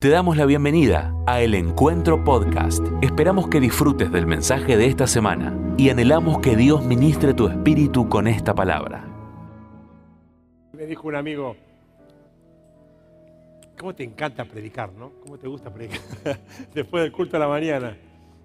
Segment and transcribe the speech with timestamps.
[0.00, 2.86] Te damos la bienvenida a El Encuentro Podcast.
[3.02, 8.08] Esperamos que disfrutes del mensaje de esta semana y anhelamos que Dios ministre tu espíritu
[8.08, 9.04] con esta palabra.
[10.72, 11.56] Me dijo un amigo,
[13.76, 15.14] ¿cómo te encanta predicar, no?
[15.20, 15.98] ¿Cómo te gusta predicar?
[16.72, 17.96] Después del culto de la mañana.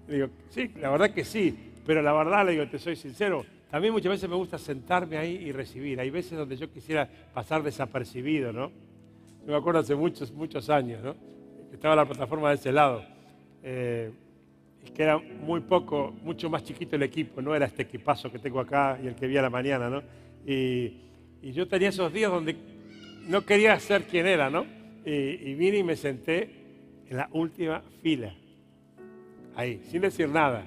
[0.08, 3.46] Le digo, sí, la verdad que sí, pero la verdad, le digo, te soy sincero,
[3.70, 6.00] también muchas veces me gusta sentarme ahí y recibir.
[6.00, 8.72] Hay veces donde yo quisiera pasar desapercibido, ¿no?
[9.46, 11.33] Me acuerdo hace muchos, muchos años, ¿no?
[11.74, 13.04] Estaba la plataforma de ese lado.
[13.62, 14.10] Eh,
[14.86, 18.38] y que era muy poco, mucho más chiquito el equipo, no era este equipazo que
[18.38, 20.02] tengo acá y el que vi a la mañana, ¿no?
[20.46, 21.00] Y,
[21.42, 22.56] yo tenía esos días donde
[23.28, 24.64] no quería ser quien era, ¿no?
[25.04, 26.48] Y, vine y me senté
[27.06, 28.32] en la última fila,
[29.54, 30.64] ahí, sin decir nada.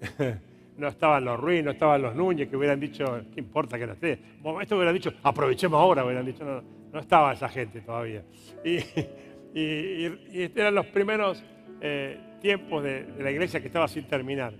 [0.78, 3.94] no estaban los Ruiz, no estaban los Núñez, que hubieran dicho, ¿qué importa que no
[3.94, 4.18] esté?
[4.62, 6.62] Esto hubieran dicho, aprovechemos ahora, hubieran dicho, no,
[6.92, 8.22] no estaba esa gente todavía.
[8.64, 8.78] Y,
[9.58, 11.42] y, y estos eran los primeros
[11.80, 14.54] eh, tiempos de, de, la iglesia que estaba sin terminar.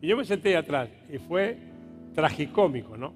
[0.00, 1.56] Y yo me senté atrás y fue
[2.14, 3.14] tragicómico, ¿no?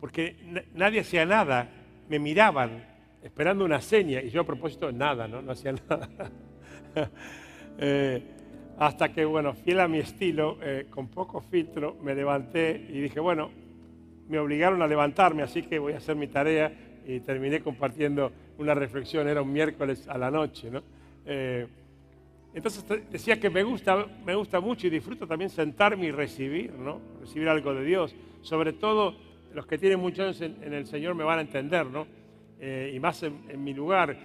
[0.00, 0.36] Porque
[0.74, 1.68] nadie hacía nada,
[2.08, 2.84] me miraban
[3.22, 5.42] esperando una seña y yo a propósito nada, ¿no?
[5.42, 6.08] No hacía nada.
[7.78, 8.22] eh,
[8.78, 13.20] hasta que, bueno, fiel a mi estilo, eh, con poco filtro, me levanté y dije,
[13.20, 13.50] bueno,
[14.28, 16.72] me obligaron a levantarme, así que voy a hacer mi tarea
[17.06, 20.82] y terminé compartiendo una reflexión, era un miércoles a la noche, ¿no?
[21.26, 21.66] Eh,
[22.52, 27.00] entonces decía que me gusta, me gusta mucho y disfruto también sentarme y recibir, ¿no?
[27.20, 28.14] Recibir algo de Dios.
[28.42, 29.14] Sobre todo
[29.54, 32.06] los que tienen muchos en, el Señor me van a entender, ¿no?
[32.58, 34.16] Eh, y más en, mi lugar,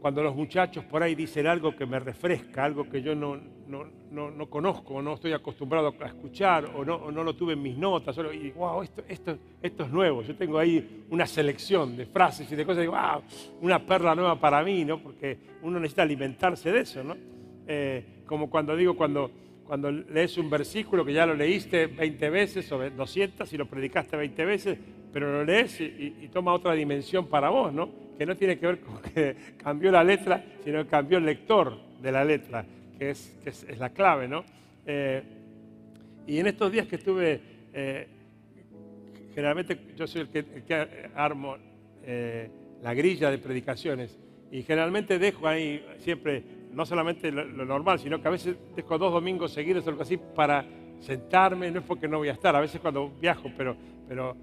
[0.00, 3.84] cuando los muchachos por ahí dicen algo que me refresca, algo que yo no, no,
[4.10, 7.76] no, no conozco, no estoy acostumbrado a escuchar o no, no lo tuve en mis
[7.76, 10.22] notas, solo, y wow, esto, esto, esto es nuevo.
[10.22, 13.22] Yo tengo ahí una selección de frases y de cosas, y wow,
[13.62, 15.02] una perla nueva para mí, ¿no?
[15.02, 17.16] Porque uno necesita alimentarse de eso, ¿no?
[17.66, 19.30] Eh, como cuando digo, cuando,
[19.64, 24.16] cuando lees un versículo que ya lo leíste 20 veces o 200 y lo predicaste
[24.16, 24.78] 20 veces,
[25.12, 28.05] pero lo lees y, y, toma otra dimensión para vos, ¿no?
[28.16, 31.76] Que no tiene que ver con que cambió la letra, sino que cambió el lector
[32.00, 32.64] de la letra,
[32.98, 34.44] que es, que es, es la clave, ¿no?
[34.86, 35.22] Eh,
[36.26, 37.40] y en estos días que estuve,
[37.72, 38.06] eh,
[39.34, 41.56] generalmente yo soy el que, el que armo
[42.04, 42.48] eh,
[42.82, 44.18] la grilla de predicaciones
[44.50, 48.98] y generalmente dejo ahí siempre no solamente lo, lo, normal, sino que a veces dejo
[48.98, 50.64] dos domingos seguidos o algo así para
[51.00, 53.76] sentarme, no es porque no voy a estar, a veces cuando viajo, pero,
[54.08, 54.36] pero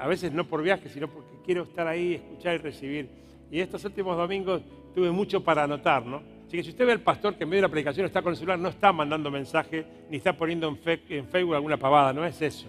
[0.00, 3.08] a veces no por viaje, sino porque quiero estar ahí, escuchar y recibir.
[3.50, 4.62] Y estos últimos domingos
[4.94, 6.22] tuve mucho para anotar, ¿no?
[6.46, 8.32] Así que si usted ve al pastor que en medio de la predicación está con
[8.32, 12.12] el celular, no está mandando mensaje, ni está poniendo en, fe, en Facebook alguna pavada,
[12.12, 12.66] no es eso.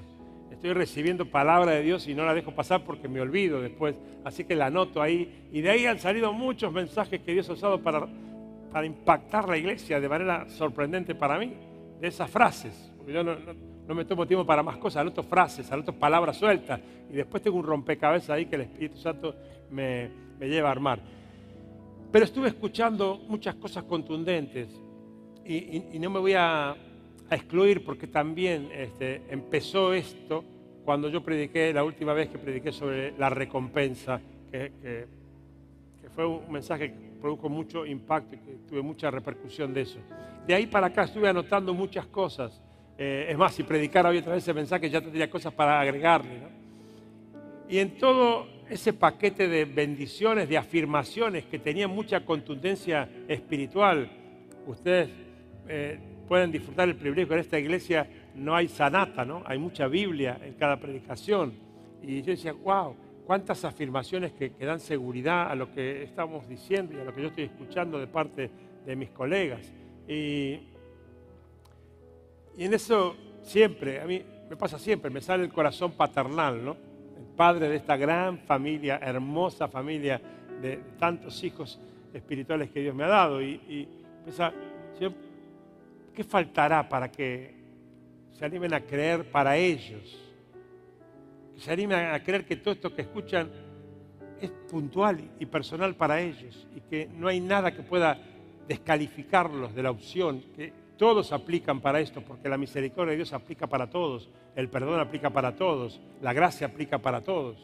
[0.52, 3.96] Estoy recibiendo palabra de Dios y no la dejo pasar porque me olvido después.
[4.24, 5.48] Así que la anoto ahí.
[5.52, 8.08] Y de ahí han salido muchos mensajes que Dios ha usado para
[8.72, 11.54] para impactar la iglesia de manera sorprendente para mí,
[12.00, 12.92] de esas frases.
[12.98, 13.54] Porque yo no, no,
[13.88, 17.58] no, me tomo tiempo para más cosas, anoto frases, anoto palabras sueltas y después tengo
[17.58, 19.36] un rompecabezas ahí que el Espíritu Santo
[19.70, 20.10] me,
[20.40, 21.00] me lleva a armar.
[22.12, 24.70] Pero estuve escuchando muchas cosas contundentes
[25.46, 26.76] y, no me voy a,
[27.30, 30.44] excluir porque también este, empezó esto
[30.84, 34.20] cuando yo prediqué, la última vez que prediqué sobre la recompensa,
[34.52, 35.08] que, que,
[36.02, 40.00] que fue un mensaje produjo mucho impacto y que tuve mucha repercusión de eso.
[40.46, 42.62] De ahí para acá estuve anotando muchas cosas.
[43.04, 46.38] Eh, es más, si predicara hoy otra vez ese mensaje ya tendría cosas para agregarle.
[46.38, 46.50] ¿no?
[47.68, 54.08] Y en todo ese paquete de bendiciones, de afirmaciones que tenían mucha contundencia espiritual,
[54.68, 55.10] ustedes
[55.68, 55.98] eh,
[56.28, 59.42] pueden disfrutar el privilegio en esta iglesia no hay sanata, ¿no?
[59.48, 61.54] Hay mucha Biblia en cada predicación.
[62.04, 62.96] Y yo decía, wow,
[63.26, 67.24] cuántas afirmaciones que, que, dan seguridad a lo que estamos diciendo y a lo que
[67.24, 68.52] yo estoy escuchando de parte
[68.86, 69.74] de mis colegas.
[70.08, 70.71] Y,
[72.58, 76.78] y en eso siempre, a mí me pasa siempre, me sale el corazón paternal, ¿no?
[77.18, 80.22] El padre de esta gran familia, hermosa familia
[80.62, 81.80] de tantos hijos
[82.14, 83.42] espirituales que Dios me ha dado.
[83.42, 83.88] Y, y
[84.24, 84.54] piensa,
[86.14, 87.56] ¿qué faltará para que
[88.34, 90.32] se animen a creer para ellos?
[91.62, 93.50] se animen a creer que todo esto que escuchan
[94.42, 98.20] es puntual y personal para ellos y que no hay nada que pueda
[98.68, 103.66] descalificarlos de la opción, que todos aplican para esto, porque la misericordia de Dios aplica
[103.66, 107.58] para todos, el perdón aplica para todos, la gracia aplica para todos,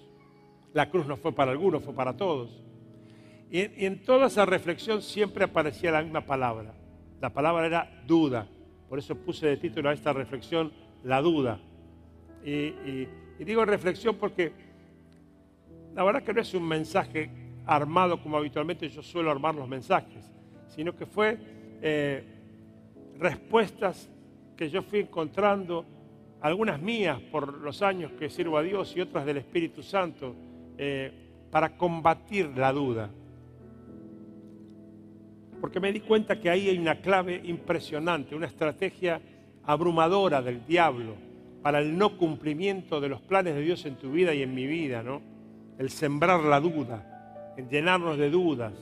[0.73, 2.63] la cruz no fue para algunos, fue para todos.
[3.51, 6.73] Y en, toda esa reflexión siempre aparecía la misma palabra,
[7.21, 8.47] la palabra era duda,
[8.89, 10.73] por eso puse de título a esta reflexión
[11.03, 11.59] la duda.
[12.43, 13.05] Y
[13.37, 14.51] digo reflexión porque
[15.93, 17.29] la verdad que no es un mensaje
[17.67, 20.25] armado como habitualmente yo suelo armar los mensajes.
[20.69, 21.37] sino que fue
[21.83, 22.36] eh,
[23.19, 24.09] respuestas
[24.55, 25.85] que yo fui encontrando,
[26.41, 30.35] algunas mías por los años que sirvo a Dios y otras del Espíritu Santo,
[30.77, 31.11] eh,
[31.51, 33.09] para combatir la duda.
[35.59, 39.21] Porque me di cuenta que ahí hay una clave impresionante, una estrategia
[39.63, 41.15] abrumadora del diablo
[41.61, 44.67] para el no cumplimiento de los planes de Dios en tu vida y en mi
[44.67, 45.21] vida, ¿no?
[45.77, 48.73] El sembrar la duda, el llenarnos de dudas,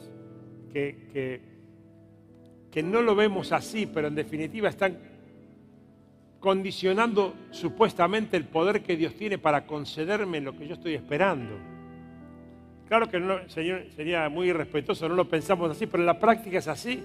[0.72, 1.55] que, que,
[2.76, 4.98] que no lo vemos así, pero en definitiva están
[6.42, 11.56] condicionando supuestamente el poder que Dios tiene para concederme lo que yo estoy esperando.
[12.90, 16.68] Claro que no, sería muy irrespetuoso, no lo pensamos así, pero en la práctica es
[16.68, 17.02] así.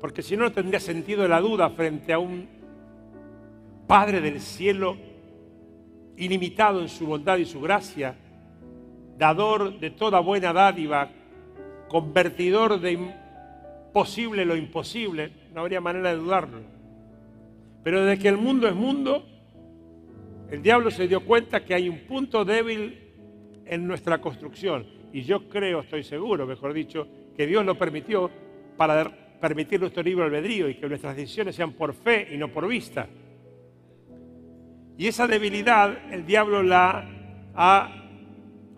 [0.00, 2.46] Porque si no, no tendría sentido la duda frente a un
[3.88, 4.96] Padre del cielo
[6.16, 8.14] ilimitado en su bondad y su gracia,
[9.18, 11.10] dador de toda buena dádiva,
[11.90, 16.60] convertidor de imposible lo imposible, no habría manera de dudarlo.
[17.82, 19.26] Pero desde que el mundo es mundo,
[20.52, 22.96] el diablo se dio cuenta que hay un punto débil
[23.66, 24.86] en nuestra construcción.
[25.12, 28.30] Y yo creo, estoy seguro, mejor dicho, que Dios lo permitió
[28.76, 29.10] para
[29.40, 33.08] permitir nuestro libre albedrío y que nuestras decisiones sean por fe y no por vista.
[34.96, 37.04] Y esa debilidad el diablo la
[37.56, 37.96] ha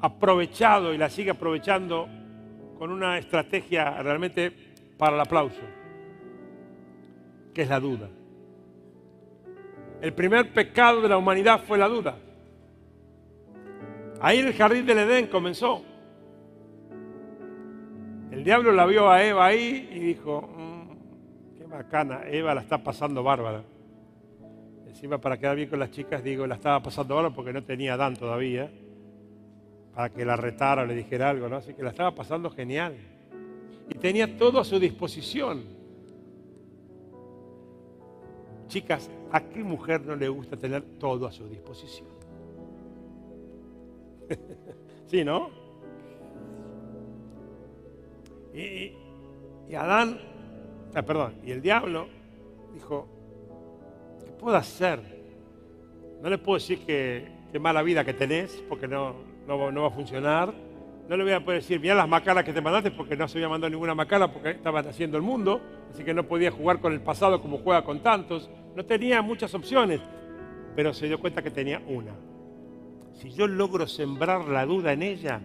[0.00, 2.08] aprovechado y la sigue aprovechando
[2.82, 4.52] con una estrategia realmente
[4.98, 5.60] para el aplauso,
[7.54, 8.08] que es la duda.
[10.00, 12.16] El primer pecado de la humanidad fue la duda.
[14.20, 15.84] Ahí en el jardín del Edén comenzó.
[18.32, 22.78] El diablo la vio a Eva ahí y dijo, mm, qué bacana, Eva la está
[22.78, 23.62] pasando bárbara.
[24.88, 27.94] Encima para quedar bien con las chicas, digo, la estaba pasando bárbara porque no tenía
[27.94, 28.72] Adán todavía,
[29.94, 31.56] para que la retara o le dijera algo, ¿no?
[31.56, 32.96] Así que la estaba pasando genial.
[33.88, 35.64] Y tenía todo a su disposición.
[38.68, 42.08] Chicas, ¿a qué mujer no le gusta tener todo a su disposición?
[45.06, 45.50] sí, ¿no?
[48.54, 48.94] Y,
[49.74, 50.18] Adán,
[50.94, 52.06] ah, perdón, y el diablo
[52.74, 53.08] dijo,
[54.24, 55.00] ¿qué puedo hacer?
[56.22, 59.14] No le puedo decir que, qué mala vida que tenés, porque no,
[59.46, 60.52] no, va a funcionar.
[61.08, 63.38] No le voy a poder decir, mira las macalas que te mandaste, porque no se
[63.38, 65.60] había mandado ninguna macala, porque estaban haciendo el mundo,
[65.90, 68.50] así que no podía jugar con el pasado como juega con tantos.
[68.74, 70.00] No tenía muchas opciones,
[70.74, 72.14] pero se dio cuenta que tenía una.
[73.12, 75.40] Si yo logro sembrar la duda en ella,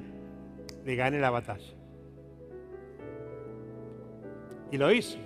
[0.86, 1.74] le gané la batalla.
[4.72, 5.18] Y lo hizo.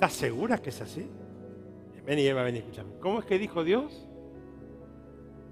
[0.00, 1.06] ¿Estás segura que es así?
[2.06, 2.94] Ven y Eva, ven y escúchame.
[3.02, 4.08] ¿Cómo es que dijo Dios?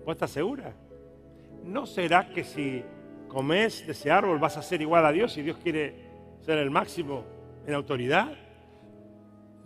[0.06, 0.72] ¿Vos estás segura?
[1.66, 2.82] ¿No será que si
[3.28, 5.96] comes de ese árbol vas a ser igual a Dios y Dios quiere
[6.40, 7.24] ser el máximo
[7.66, 8.32] en autoridad,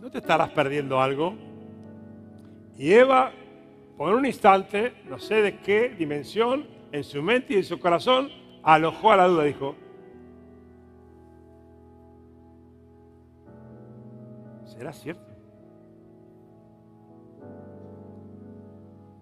[0.01, 1.33] ¿no te estarás perdiendo algo?
[2.77, 3.31] Y Eva,
[3.97, 8.29] por un instante, no sé de qué dimensión, en su mente y en su corazón,
[8.63, 9.77] alojó a la duda, dijo,
[14.73, 15.31] ¿será cierto?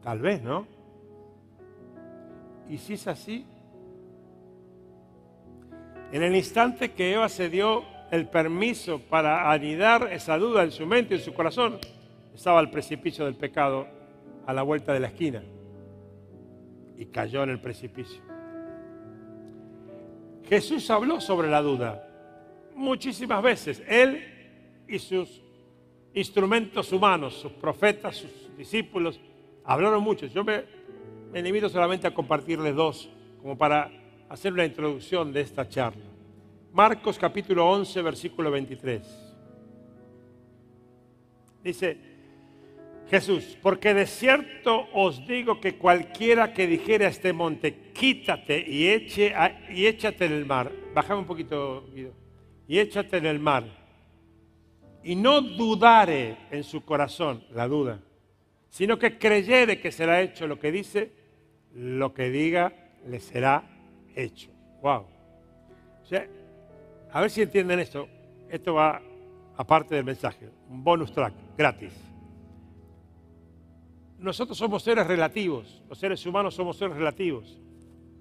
[0.02, 0.66] Tal vez, ¿no?
[2.70, 3.46] Y si es así,
[6.12, 10.86] en el instante que Eva se dio el permiso para anidar esa duda en su
[10.86, 11.80] mente y en su corazón,
[12.34, 13.88] estaba al precipicio del pecado
[14.46, 15.44] a la vuelta de la esquina
[16.98, 18.22] y cayó en el precipicio.
[20.48, 22.08] Jesús habló sobre la duda
[22.76, 23.84] muchísimas veces.
[23.88, 24.31] Él
[24.92, 25.42] y sus
[26.14, 29.20] instrumentos humanos, sus profetas, sus discípulos,
[29.64, 30.26] hablaron mucho.
[30.28, 30.64] Yo me,
[31.32, 33.10] me limito solamente a compartirles dos,
[33.42, 33.92] como para
[34.30, 36.04] hacer una introducción de esta charla.
[36.74, 39.32] Marcos capítulo 11, versículo 23.
[41.64, 41.98] Dice
[43.10, 48.88] Jesús, porque de cierto os digo que cualquiera que dijera a este monte, quítate y,
[48.88, 49.34] eche
[49.70, 52.14] y échate en el mar, bájame un poquito, Guido,
[52.68, 53.81] y échate en el mar,
[55.04, 58.00] y no dudare en su corazón, la duda,
[58.70, 61.12] sino que creyere que será hecho lo que dice,
[61.74, 62.74] lo que diga
[63.06, 63.64] le será
[64.16, 64.50] hecho.
[64.82, 65.06] Wow.
[66.02, 66.28] O sea,
[67.12, 68.08] a ver si entienden esto.
[68.50, 69.02] Esto va
[69.58, 71.94] aparte del mensaje, un bonus track, gratis.
[74.18, 77.60] Nosotros somos seres relativos, los seres humanos somos seres relativos.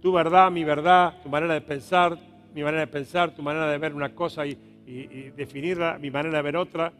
[0.00, 2.18] Tu verdad, mi verdad, tu manera de pensar,
[2.54, 4.58] mi manera de pensar, tu manera de ver una cosa y,
[4.90, 6.92] y definirla, mi manera de ver otra.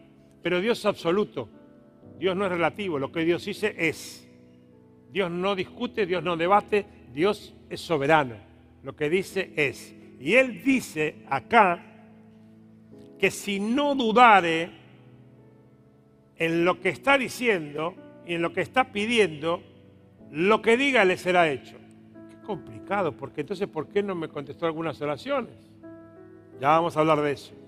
[0.43, 1.49] Pero Dios es absoluto,
[2.19, 4.27] Dios no es relativo, lo que Dios dice es.
[5.13, 8.37] Dios no discute, Dios no debate, Dios es soberano.
[8.83, 9.95] Lo que dice es.
[10.21, 11.83] Y Él dice acá
[13.19, 14.71] que si no dudare
[16.37, 17.95] en lo que está diciendo
[18.27, 19.63] y en lo que está pidiendo,
[20.31, 21.77] lo que diga le será hecho.
[22.31, 25.55] Qué complicado, porque entonces, ¿por qué no me contestó algunas oraciones?
[26.61, 27.60] Ya vamos a hablar de eso.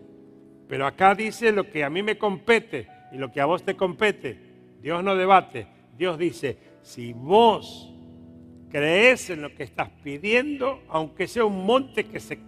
[0.72, 3.76] Pero acá dice lo que a mí me compete y lo que a vos te
[3.76, 4.38] compete.
[4.80, 5.66] Dios no debate.
[5.98, 7.92] Dios dice, si vos
[8.70, 12.38] crees en lo que estás pidiendo, aunque sea un monte que se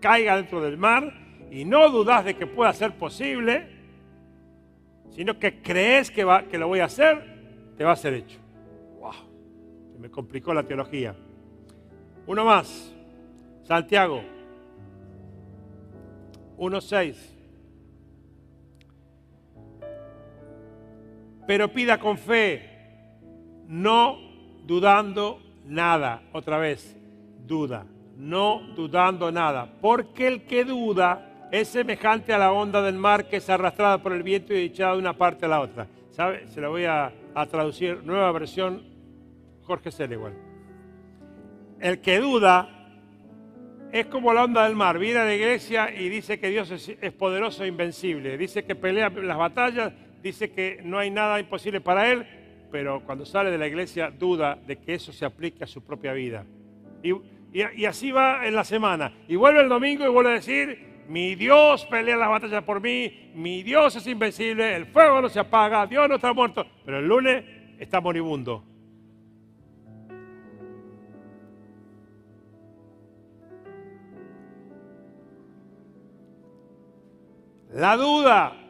[0.00, 1.14] caiga dentro del mar,
[1.52, 3.68] y no dudas de que pueda ser posible,
[5.10, 7.22] sino que crees que, va, que lo voy a hacer,
[7.76, 8.40] te va a ser hecho.
[8.98, 9.12] ¡Wow!
[9.92, 11.14] Se me complicó la teología.
[12.26, 12.92] Uno más.
[13.62, 14.24] Santiago
[16.56, 17.37] 1.6.
[21.48, 22.60] Pero pida con fe,
[23.68, 24.18] no
[24.66, 26.20] dudando nada.
[26.32, 26.94] Otra vez,
[27.46, 27.86] duda,
[28.18, 29.66] no dudando nada.
[29.80, 34.12] Porque el que duda es semejante a la onda del mar que es arrastrada por
[34.12, 35.86] el viento y echada de una parte a la otra.
[36.10, 36.46] ¿Sabe?
[36.48, 37.14] Se lo voy a,
[37.50, 38.82] traducir, nueva versión,
[39.62, 40.34] Jorge Senegal.
[41.80, 42.68] El que duda
[43.90, 44.98] es como la onda del mar.
[44.98, 48.36] Viene a la iglesia y dice que Dios es, es poderoso e invencible.
[48.36, 52.26] Dice que pelea las batallas, dice que no hay nada imposible para él,
[52.70, 56.12] pero cuando sale de la iglesia duda de que eso se aplique a su propia
[56.12, 56.44] vida.
[57.02, 59.12] Y, así va en la semana.
[59.26, 63.30] Y vuelve el domingo y vuelve a decir, mi Dios pelea las batallas por mí,
[63.34, 67.06] mi Dios es invencible, el fuego no se apaga, Dios no está muerto, pero el
[67.06, 67.44] lunes
[67.78, 68.64] está moribundo.
[77.72, 78.67] La duda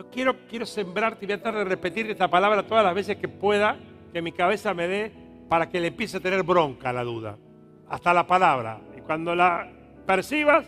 [0.00, 3.18] yo quiero, quiero sembrarte y voy a tratar de repetir esta palabra todas las veces
[3.18, 3.76] que pueda,
[4.12, 5.12] que mi cabeza me dé,
[5.46, 7.36] para que le empiece a tener bronca la duda.
[7.86, 8.80] Hasta la palabra.
[8.96, 9.68] Y cuando la
[10.06, 10.64] percibas,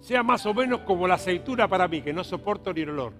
[0.00, 3.12] sea más o menos como la aceitura para mí, que no soporto ni el olor.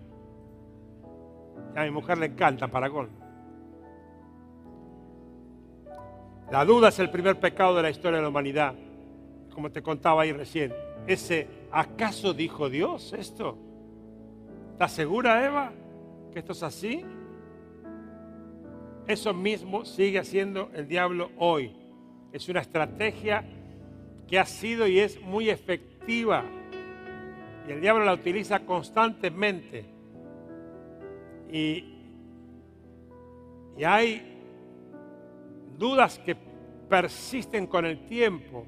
[1.75, 3.11] a mi mujer le encanta Paragón.
[6.50, 8.75] La duda es el primer pecado de la historia de la humanidad,
[9.53, 10.73] como te contaba ahí recién.
[11.07, 13.65] Ese, ¿acaso dijo Dios esto?
[14.76, 15.73] ¿Estás segura, Eva,
[16.30, 17.02] que esto es así?
[19.06, 21.75] Eso mismo sigue haciendo el diablo hoy.
[22.30, 23.42] Es una estrategia
[24.28, 26.45] que ha sido y es muy efectiva.
[27.66, 29.87] Y el diablo la utiliza constantemente.
[31.50, 31.95] Y,
[33.78, 34.42] y hay
[35.78, 36.37] dudas que
[36.87, 38.66] persisten con el tiempo.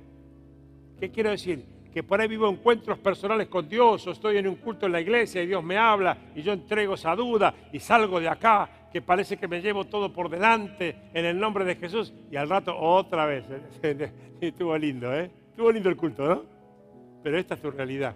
[0.99, 1.67] ¿Qué quiero decir?
[1.99, 5.01] Que por ahí vivo encuentros personales con Dios, o estoy en un culto en la
[5.01, 9.03] iglesia y Dios me habla y yo entrego esa duda y salgo de acá, que
[9.03, 12.73] parece que me llevo todo por delante en el nombre de Jesús y al rato
[12.79, 13.45] otra vez.
[14.41, 15.29] Estuvo lindo, ¿eh?
[15.51, 16.45] Estuvo lindo el culto, ¿no?
[17.25, 18.15] Pero esta es tu realidad.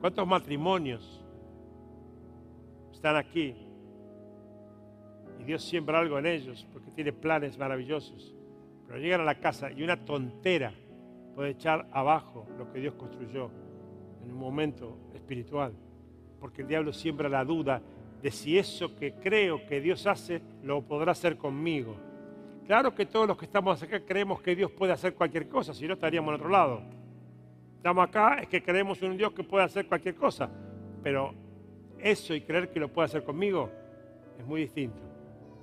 [0.00, 1.24] ¿Cuántos matrimonios
[2.92, 3.56] están aquí?
[5.40, 8.32] Y Dios siembra algo en ellos porque tiene planes maravillosos.
[8.86, 10.72] Pero llegan a la casa y una tontera
[11.34, 13.50] puede echar abajo lo que Dios construyó
[14.22, 15.72] en un momento espiritual.
[16.40, 17.80] Porque el diablo siembra la duda
[18.22, 21.96] de si eso que creo que Dios hace lo podrá hacer conmigo.
[22.66, 25.86] Claro que todos los que estamos acá creemos que Dios puede hacer cualquier cosa, si
[25.86, 26.82] no estaríamos en otro lado.
[27.76, 30.48] Estamos acá es que creemos en un Dios que puede hacer cualquier cosa,
[31.02, 31.34] pero
[31.98, 33.70] eso y creer que lo puede hacer conmigo
[34.38, 35.02] es muy distinto.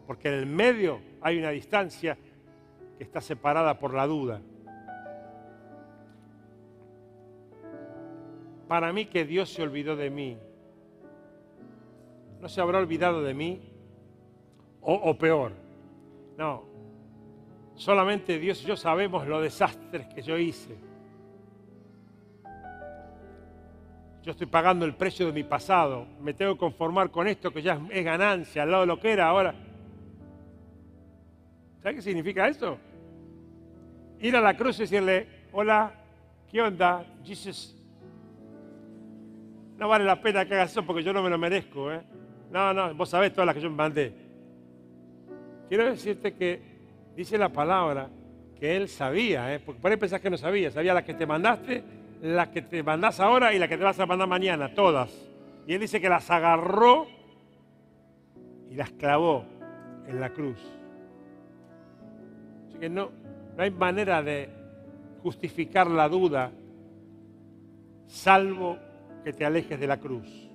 [0.06, 2.18] Porque en el medio hay una distancia
[2.98, 4.42] que está separada por la duda.
[8.70, 10.38] Para mí que Dios se olvidó de mí.
[12.40, 13.64] ¿No se habrá olvidado de mí?
[14.80, 15.54] O, peor,
[16.38, 16.66] no.
[17.74, 20.78] Solamente Dios y yo sabemos los desastres que yo hice.
[24.22, 26.06] Yo estoy pagando el precio de mi pasado.
[26.22, 29.12] Me tengo que conformar con esto que ya es ganancia al lado de lo que
[29.12, 29.56] era ahora.
[31.82, 32.78] ¿Sabes qué significa eso?
[34.20, 35.92] Ir a la cruz y decirle, hola,
[36.52, 37.04] ¿qué onda?
[37.24, 37.79] Jesus,
[39.80, 41.90] no vale la pena que hagas eso porque yo no me lo merezco.
[41.92, 42.02] ¿eh?
[42.52, 44.14] No, no, vos sabés todas las que yo me mandé.
[45.70, 46.62] Quiero decirte que
[47.16, 48.10] dice la palabra
[48.60, 49.60] que él sabía, ¿eh?
[49.60, 51.82] porque por ahí pensás que no sabía, sabía las que te mandaste,
[52.22, 55.10] las que te mandás ahora y las que te vas a mandar mañana, todas.
[55.66, 57.08] Y él dice que las agarró
[58.70, 59.46] y las clavó
[60.08, 60.60] en la cruz.
[62.68, 63.12] Así que no,
[63.56, 64.50] no hay manera de
[65.24, 66.52] justificar la duda
[68.08, 68.89] salvo
[69.34, 70.50] te alejes de la cruz.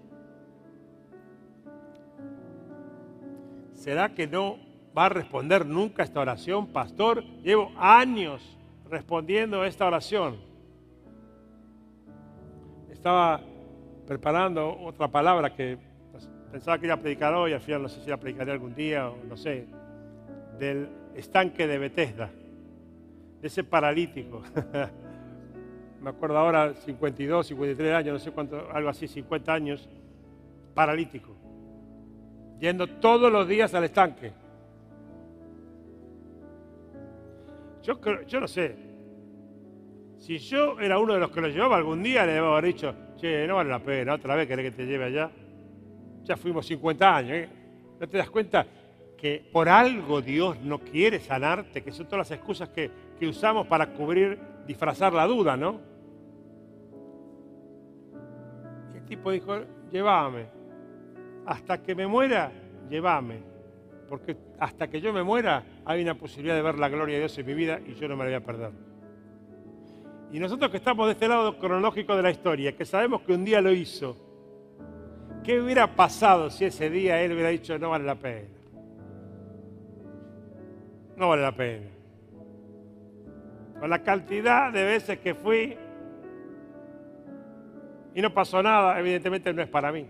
[3.84, 4.56] ¿será que no
[4.96, 7.22] va a responder nunca esta oración, pastor?
[7.42, 8.40] Llevo años
[8.88, 10.38] respondiendo esta oración.
[12.90, 13.42] Estaba
[14.06, 15.76] preparando otra palabra que
[16.50, 19.10] pensaba que iba a predicar hoy, al final no sé si la predicaré algún día
[19.10, 19.66] o no sé,
[20.58, 22.30] del estanque de Bethesda,
[23.42, 24.42] de ese paralítico.
[26.04, 29.88] Me acuerdo ahora, 52, 53 años, no sé cuánto, algo así, 50 años,
[30.74, 31.34] paralítico,
[32.60, 34.30] yendo todos los días al estanque.
[37.82, 38.76] Yo, yo no sé,
[40.18, 42.94] si yo era uno de los que lo llevaba algún día, le debo haber dicho,
[43.16, 45.30] che, no vale la pena, otra vez querés que te lleve allá.
[46.24, 47.48] Ya fuimos 50 años, ¿eh?
[47.98, 48.66] ¿No te das cuenta
[49.16, 51.82] que por algo Dios no quiere sanarte?
[51.82, 55.93] Que son todas las excusas que, que usamos para cubrir, disfrazar la duda, ¿no?
[59.04, 60.46] Tipo dijo, llévame.
[61.46, 62.50] Hasta que me muera,
[62.88, 63.42] llévame.
[64.08, 67.38] Porque hasta que yo me muera, hay una posibilidad de ver la gloria de Dios
[67.38, 68.70] en mi vida y yo no me la voy a perder.
[70.32, 73.44] Y nosotros que estamos de este lado cronológico de la historia, que sabemos que un
[73.44, 74.16] día lo hizo,
[75.44, 78.48] ¿qué hubiera pasado si ese día él hubiera dicho no vale la pena?
[81.16, 81.86] No vale la pena.
[83.78, 85.76] Con la cantidad de veces que fui
[88.14, 90.06] y no pasó nada, evidentemente no es para mí.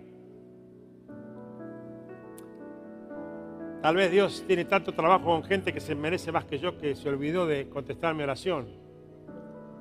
[3.80, 6.94] Tal vez Dios tiene tanto trabajo con gente que se merece más que yo que
[6.94, 8.66] se olvidó de contestar mi oración.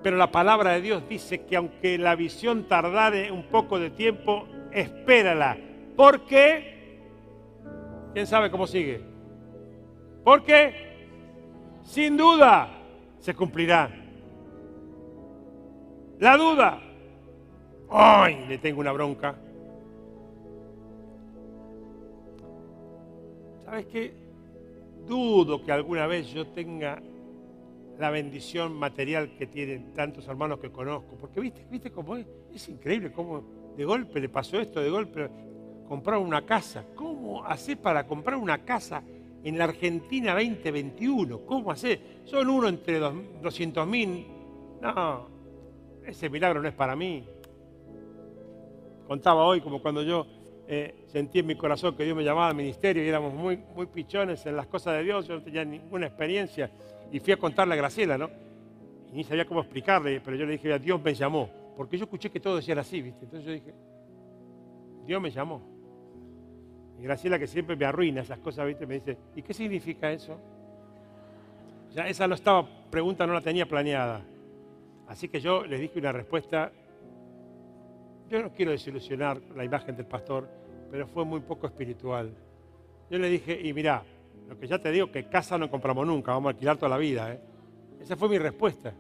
[0.02, 4.46] Pero la palabra de Dios dice que aunque la visión tardare un poco de tiempo,
[4.74, 5.58] espérala.
[5.96, 7.00] Porque,
[8.14, 9.02] ¿quién sabe cómo sigue?
[10.26, 11.08] Porque,
[11.84, 12.70] sin duda,
[13.20, 13.90] se cumplirá.
[16.20, 16.82] La duda,
[17.94, 18.46] ¡ay!
[18.48, 19.36] Le tengo una bronca.
[23.64, 24.14] ¿Sabes qué?
[25.08, 27.02] Dudo que alguna vez yo tenga
[28.00, 31.16] la bendición material que tienen tantos hermanos que conozco.
[31.16, 33.44] Porque viste, viste cómo es, es increíble cómo
[33.78, 35.30] de golpe le pasó esto, de golpe
[35.88, 36.86] comprar una casa.
[36.96, 39.04] ¿Cómo hacer para comprar una casa
[39.44, 41.46] en la Argentina 2021?
[41.46, 42.22] ¿Cómo hacer?
[42.26, 44.28] Son uno entre 200 mil.
[44.82, 45.28] No,
[46.06, 47.24] ese milagro no es para mí.
[49.14, 50.26] Contaba hoy como cuando yo
[50.68, 53.86] eh, sentí en mi corazón que Dios me llamaba al ministerio y éramos muy, muy
[53.86, 56.72] pichones en las cosas de Dios, yo no tenía ninguna experiencia
[57.12, 58.28] y fui a contarle a Graciela, ¿no?
[59.12, 61.48] Y ni sabía cómo explicarle, pero yo le dije, Dios me llamó,
[61.78, 63.26] porque yo escuché que todo decía así, ¿viste?
[63.26, 63.76] Entonces yo dije,
[65.06, 65.62] Dios me llamó.
[67.00, 68.88] Y Graciela, que siempre me arruina esas cosas, ¿viste?
[68.88, 70.40] Me dice, ¿y qué significa eso?
[71.94, 74.26] Ya esa no estaba, pregunta no la tenía planeada.
[75.08, 76.72] Así que yo les dije una respuesta.
[78.30, 80.50] Yo no quiero desilusionar la imagen del pastor,
[80.90, 82.34] pero fue muy poco espiritual.
[83.10, 84.04] Yo le dije, y mirá,
[84.48, 86.98] lo que ya te digo, que casa no compramos nunca, vamos a alquilar toda la
[86.98, 87.34] vida.
[87.34, 87.40] ¿eh?
[88.02, 88.94] Esa fue mi respuesta.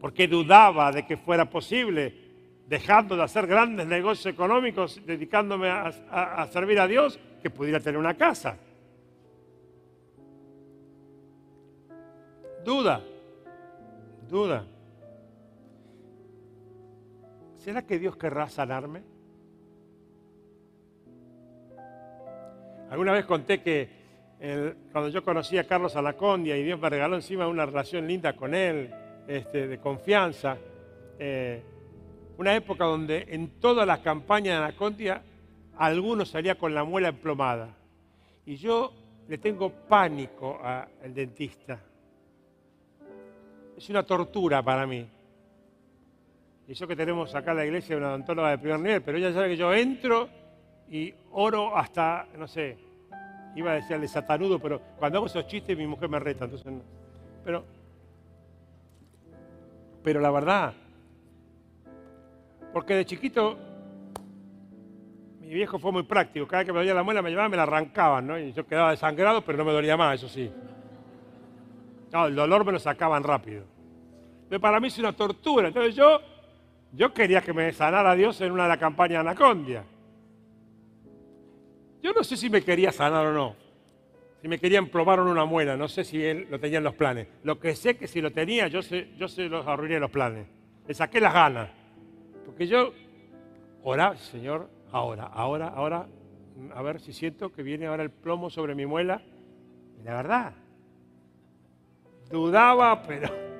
[0.00, 2.14] Porque dudaba de que fuera posible,
[2.66, 8.14] dejando de hacer grandes negocios económicos, dedicándome a servir a Dios, que pudiera tener una
[8.14, 8.56] casa.
[12.64, 13.02] Duda,
[14.28, 14.71] duda.
[17.62, 19.02] ¿Será que Dios querrá sanarme?
[22.90, 23.88] Alguna vez conté que
[24.90, 28.52] cuando yo conocí a Carlos Alacondia y Dios me regaló encima una relación linda con
[28.56, 28.92] él,
[29.28, 30.58] este, de confianza,
[31.20, 31.62] eh,
[32.36, 35.22] una época donde en todas las campañas de Anacondia
[35.78, 37.76] alguno salía con la muela emplomada.
[38.44, 38.92] Y yo
[39.28, 41.78] le tengo pánico al dentista.
[43.76, 45.08] Es una tortura para mí.
[46.68, 49.48] Eso que tenemos acá en la iglesia una odontóloga de primer nivel, pero ella sabe
[49.48, 50.28] que yo entro
[50.88, 52.78] y oro hasta, no sé,
[53.56, 56.72] iba a decirle satanudo, pero cuando hago esos chistes mi mujer me reta, entonces.
[57.44, 57.64] Pero,
[60.02, 60.74] pero la verdad,
[62.72, 63.58] porque de chiquito
[65.40, 67.56] mi viejo fue muy práctico, cada vez que me dolía la muela me llevaba me
[67.56, 68.38] la arrancaban, ¿no?
[68.38, 70.50] Y yo quedaba desangrado, pero no me dolía más, eso sí.
[72.12, 73.64] No, el dolor me lo sacaban rápido.
[74.48, 75.68] Pero para mí es una tortura.
[75.68, 76.20] Entonces yo,
[76.92, 79.84] yo quería que me sanara Dios en una de las campañas Anacondia.
[82.02, 83.56] Yo no sé si me quería sanar o no.
[84.42, 86.94] Si me querían probar o una muela, no sé si él lo tenía en los
[86.94, 87.28] planes.
[87.44, 90.46] Lo que sé que si lo tenía, yo se, yo se los arruiné los planes.
[90.86, 91.70] Le saqué las ganas.
[92.44, 92.92] Porque yo
[93.84, 96.08] oraba, Señor, ahora, ahora, ahora,
[96.74, 99.22] a ver si siento que viene ahora el plomo sobre mi muela.
[100.04, 100.54] La verdad,
[102.30, 103.51] dudaba, pero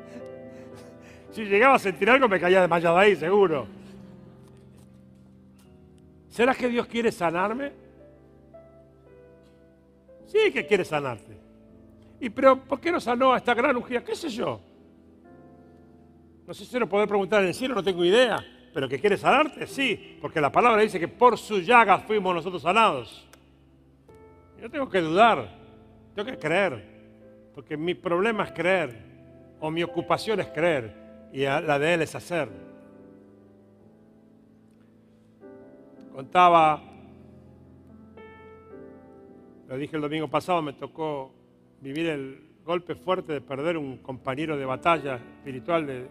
[1.32, 3.66] si llegaba a sentir algo me caía desmayado ahí, seguro.
[6.28, 7.72] ¿Será que Dios quiere sanarme?
[10.26, 11.36] Sí que quiere sanarte.
[12.20, 14.02] ¿Y pero por qué no sanó a esta gran ungida?
[14.02, 14.60] ¿Qué sé yo?
[16.46, 18.44] No sé si lo poder preguntar en el cielo, no tengo idea.
[18.72, 20.18] Pero que quiere sanarte, sí.
[20.20, 23.26] Porque la palabra dice que por sus llagas fuimos nosotros sanados.
[24.60, 25.48] Yo tengo que dudar,
[26.14, 26.82] tengo que creer.
[27.54, 29.12] Porque mi problema es creer.
[29.60, 31.01] O mi ocupación es creer.
[31.32, 32.48] Y la de él es hacer.
[36.14, 36.82] Contaba,
[39.66, 41.32] lo dije el domingo pasado, me tocó
[41.80, 46.06] vivir el golpe fuerte de perder un compañero de batalla espiritual de,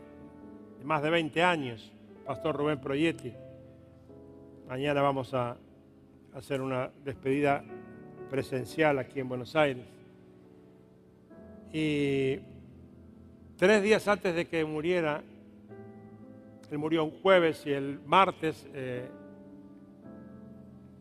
[0.84, 1.92] más de 20 años,
[2.26, 3.32] Pastor Rubén Proietti.
[4.68, 5.56] Mañana vamos a
[6.34, 7.64] hacer una despedida
[8.32, 9.86] presencial aquí en Buenos Aires.
[11.72, 12.40] Y
[13.62, 15.22] tres días antes de que muriera,
[16.72, 19.08] él murió un jueves y el martes eh,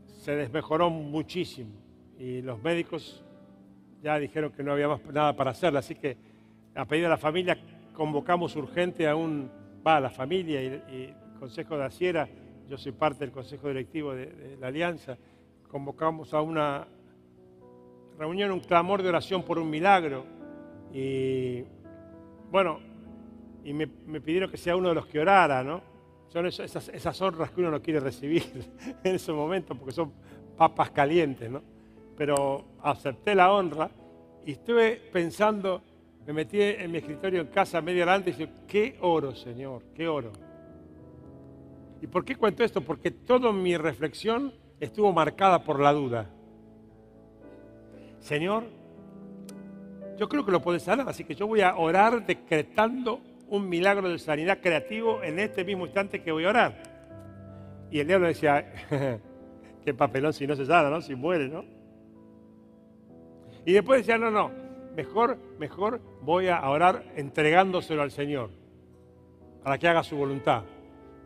[0.05, 1.71] se desmejoró muchísimo.
[2.19, 3.25] Y los médicos
[4.03, 6.19] ya dijeron que no había más nada para hacerle, así que
[6.75, 7.57] a pedir de la familia
[7.95, 9.51] convocamos urgente a un,
[9.87, 12.29] va a la familia y, el Consejo de Asiera,
[12.69, 15.17] yo soy parte del Consejo Directivo de, la Alianza,
[15.67, 16.87] convocamos a una
[18.19, 20.27] reunión, un clamor de oración por un milagro.
[20.93, 21.65] Y
[22.51, 22.81] bueno,
[23.65, 25.83] y me, pidieron que sea uno de los que orara, ¿no?
[26.29, 28.45] Son esas, honras que uno no quiere recibir
[29.05, 30.13] en ese momento porque son
[30.57, 31.63] papas calientes, ¿no?
[32.17, 33.91] Pero acepté la honra
[34.45, 35.83] y estuve pensando,
[36.27, 39.83] me metí en mi escritorio en casa media adelante y dije, ¿qué oro, Señor?
[39.95, 40.33] ¿Qué oro?
[42.03, 42.81] ¿Y por qué cuento esto?
[42.81, 46.31] Porque toda mi reflexión estuvo marcada por la duda.
[48.21, 48.65] Señor,
[50.21, 54.11] yo creo que lo puedes sanar, así que yo voy a orar decretando un milagro
[54.11, 56.83] de sanidad creativo en este mismo instante que voy a orar.
[57.91, 58.71] Y el diablo decía,
[59.85, 61.01] qué papelón si no se sana, ¿no?
[61.01, 61.65] Si muere, ¿no?
[63.65, 64.51] Y después decía, no, no,
[64.95, 68.51] mejor, mejor voy a orar entregándoselo al Señor,
[69.65, 70.65] para que haga su voluntad.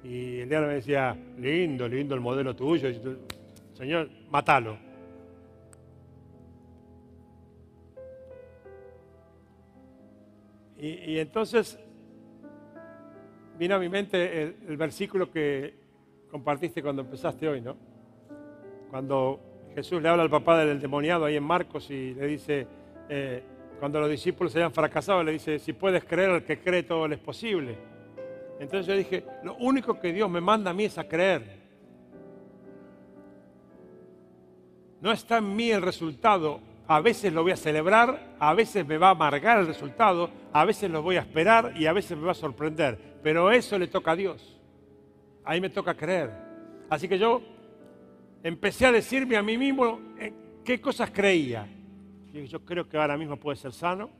[0.05, 2.89] Y el diablo me decía, lindo, lindo el modelo tuyo.
[3.73, 4.84] Señor, mátalo.
[10.87, 11.79] Y, entonces
[13.59, 15.73] vino a mi mente el, versículo que
[16.31, 17.75] compartiste cuando empezaste hoy, ¿no?
[18.91, 19.41] Cuando
[19.75, 22.67] Jesús le habla al papá del demoniado ahí en Marcos y le dice,
[23.09, 23.43] eh,
[23.81, 27.09] cuando los discípulos se hayan fracasado, le dice, si puedes creer al que cree, todo
[27.09, 27.79] le es posible.
[28.61, 31.65] Entonces yo dije, lo único que Dios me manda a mí es a creer.
[35.01, 36.61] No está en mí el resultado.
[36.87, 40.65] A veces lo voy a celebrar, a veces me va a amargar el resultado, a
[40.65, 43.19] veces lo voy a esperar y a veces me va a sorprender.
[43.23, 44.61] Pero eso le toca a Dios.
[45.45, 46.31] Ahí me toca creer.
[46.91, 47.43] Así que yo
[48.43, 50.01] empecé a decirme a mí mismo
[50.65, 51.67] qué cosas creía.
[52.33, 54.11] Yo creo que ahora mismo puede ser sano,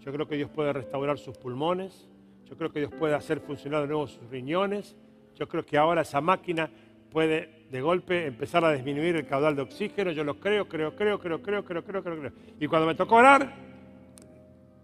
[0.00, 2.08] yo creo que Dios puede restaurar sus pulmones,
[2.44, 4.96] yo creo que Dios puede hacer funcionar de nuevo sus riñones,
[5.36, 6.68] yo creo que ahora esa máquina
[7.14, 11.20] puede de golpe empezar a disminuir el caudal de oxígeno, yo lo creo, creo, creo,
[11.20, 12.32] creo, creo, creo, creo, creo, creo.
[12.58, 13.54] Y cuando me tocó orar,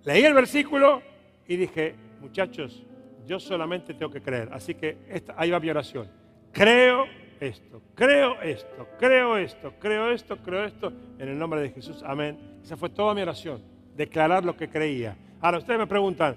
[0.04, 1.02] leí el versículo
[1.48, 2.84] y dije, muchachos,
[3.26, 4.48] yo solamente tengo que creer.
[4.52, 4.96] Así que
[5.36, 6.06] ahí va mi oración.
[6.52, 7.06] Creo
[7.40, 12.60] esto, creo esto, creo esto, creo esto, creo esto, en el nombre de Jesús, amén.
[12.62, 13.60] Esa fue toda mi oración,
[13.96, 15.16] declarar lo que creía.
[15.40, 16.36] Ahora ustedes me preguntan,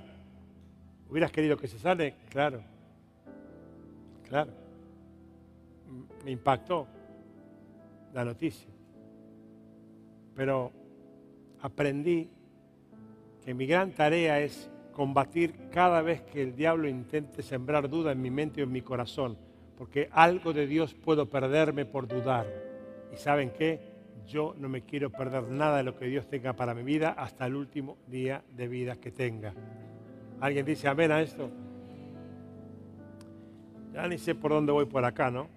[1.07, 2.15] ¿hubieras querido que se sane?
[2.31, 2.63] Claro,
[4.27, 4.62] claro.
[6.23, 6.87] Me impactó
[8.13, 8.69] la noticia.
[10.35, 10.71] Pero
[11.61, 12.29] aprendí
[13.43, 18.21] que mi gran tarea es combatir cada vez que el diablo intente sembrar duda en
[18.21, 19.37] mi mente o en mi corazón
[19.77, 22.47] porque algo de Dios puedo perderme por dudar.
[23.11, 23.91] ¿Y saben qué?
[24.27, 27.45] Yo no me quiero perder nada de lo que Dios tenga para mi vida hasta
[27.45, 29.53] el último día de vida que tenga.
[30.39, 31.49] ¿Alguien dice amén a esto?
[33.93, 35.49] Ya ni sé por dónde voy por acá, ¿no?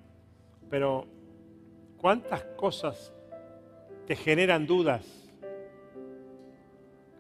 [0.70, 1.06] Pero
[1.98, 3.12] ¿cuántas cosas
[4.06, 5.04] te generan dudas?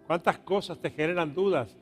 [0.06, 1.76] ¿Cuántas cosas te generan dudas?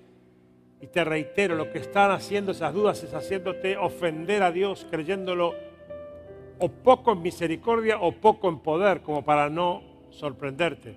[0.81, 5.55] Y te reitero, lo que están haciendo esas dudas es haciéndote ofender a Dios creyéndolo
[6.59, 10.94] o poco en misericordia o poco en poder, como para no sorprenderte.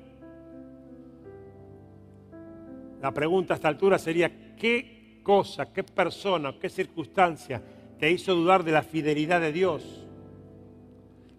[3.02, 7.62] La pregunta a esta altura sería, ¿qué cosa, qué persona, qué circunstancia
[8.00, 10.07] te hizo dudar de la fidelidad de Dios?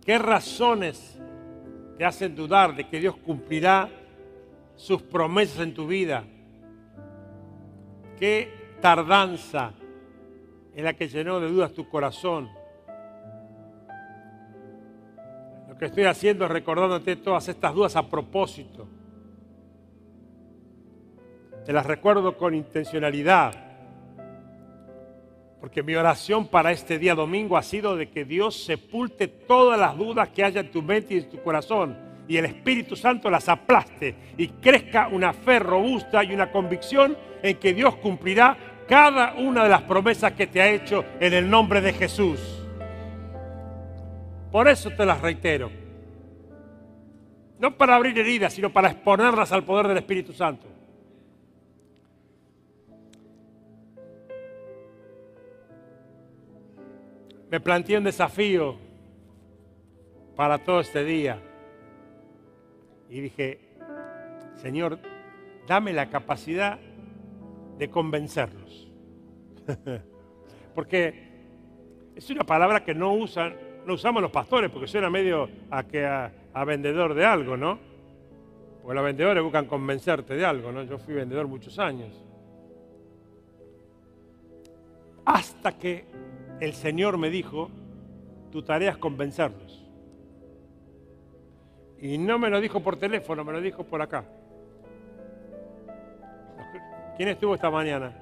[0.09, 1.21] ¿Qué razones
[1.99, 3.91] te hacen dudar de que Dios cumplirá
[4.75, 6.25] sus promesas en tu vida?
[8.19, 9.75] Qué tardanza
[10.75, 12.49] en la que llenó de dudas tu corazón.
[15.69, 18.89] Lo que estoy haciendo es recordándote todas estas dudas a propósito.
[21.67, 23.68] Te las recuerdo con intencionalidad.
[25.61, 29.97] Porque mi oración para este día domingo ha sido de que Dios sepulte todas las
[29.97, 33.49] dudas que haya en tu mente y en tu corazón y el Espíritu Santo las
[33.49, 39.65] aplaste y crezca una fe robusta y una convicción en que Dios cumplirá cada una
[39.65, 42.39] de las promesas que te ha hecho en el nombre de Jesús.
[44.53, 45.71] Por eso te las reitero.
[47.59, 50.67] No para abrir heridas, sino para exponerlas al poder del Espíritu Santo.
[57.51, 58.77] Me planteé un desafío
[60.37, 61.41] para todo este día.
[63.09, 63.59] Y dije,
[64.57, 64.99] Señor,
[65.67, 66.79] dame la capacidad
[67.79, 68.89] de convencerlos.
[70.75, 71.29] porque
[72.15, 73.57] es una palabra que no usan,
[73.87, 76.33] no usamos los pastores, porque suena medio a, que a,
[76.67, 77.79] vendedor de algo, ¿no?
[78.83, 80.83] Porque los vendedores buscan convencerte de algo, ¿no?
[80.83, 82.25] Yo fui vendedor muchos años.
[85.25, 86.05] Hasta que
[86.61, 87.71] el Señor me dijo,
[88.51, 89.85] tu tarea es convencerlos.
[92.01, 94.25] Y no me lo dijo por teléfono, me lo dijo por acá.
[97.17, 98.15] ¿Quién estuvo esta mañana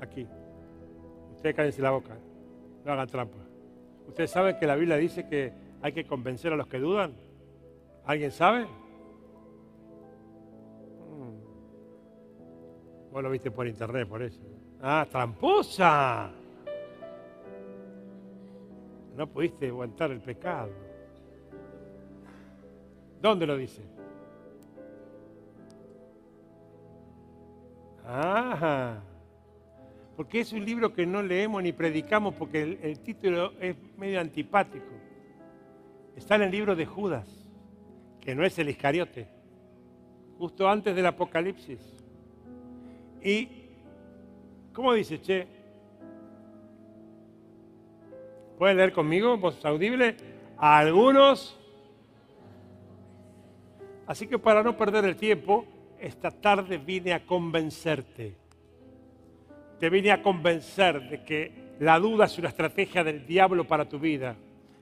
[0.00, 0.26] aquí?
[1.34, 2.16] Ustedes cállense la boca,
[2.84, 3.36] no hagan trampa.
[4.06, 7.12] ¿Ustedes saben que la Biblia dice que hay que convencer a los que dudan?
[8.06, 8.64] ¿Alguien sabe?
[11.04, 11.38] Mm.
[13.12, 14.40] Vos lo viste por internet, por eso.
[14.80, 16.32] Ah, tramposa.
[19.18, 20.70] No pudiste aguantar el pecado.
[23.20, 23.82] ¿Dónde lo dice?
[28.06, 29.02] Ajá.
[30.16, 34.94] Porque es un libro que no leemos ni predicamos porque el, título es medio antipático.
[36.14, 37.28] Está en el libro de Judas,
[38.20, 39.26] que no es el Iscariote,
[40.38, 41.80] justo antes del Apocalipsis.
[43.20, 43.48] Y,
[44.72, 45.57] ¿cómo dice, che?
[48.58, 50.16] ¿Pueden leer conmigo, voz audible?
[50.58, 51.58] A algunos
[54.08, 55.66] Así que para no perder el tiempo,
[56.00, 58.34] esta tarde vine a convencerte.
[59.78, 63.98] Te vine a convencer de que la duda es una estrategia del diablo para tu
[63.98, 64.34] vida.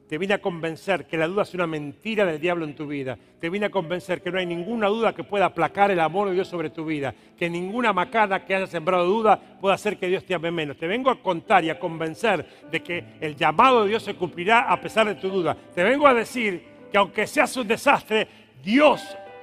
[0.08, 3.18] Te vine a convencer que la duda es una mentira del diablo en tu vida.
[3.40, 6.34] Te vine a convencer que no hay ninguna duda que pueda aplacar el amor de
[6.34, 7.12] Dios sobre tu vida.
[7.36, 10.76] Que ninguna macana que haya sembrado duda pueda hacer que Dios te ame menos.
[10.76, 14.70] Te vengo a contar y a convencer de que el llamado de Dios se cumplirá
[14.70, 15.56] a pesar de tu duda.
[15.74, 18.28] Te vengo a decir que aunque seas un desastre,
[18.62, 19.02] Dios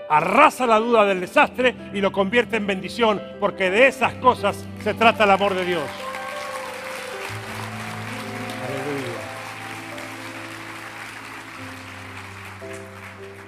[0.09, 4.93] arrasa la duda del desastre y lo convierte en bendición, porque de esas cosas se
[4.93, 6.12] trata el amor de Dios.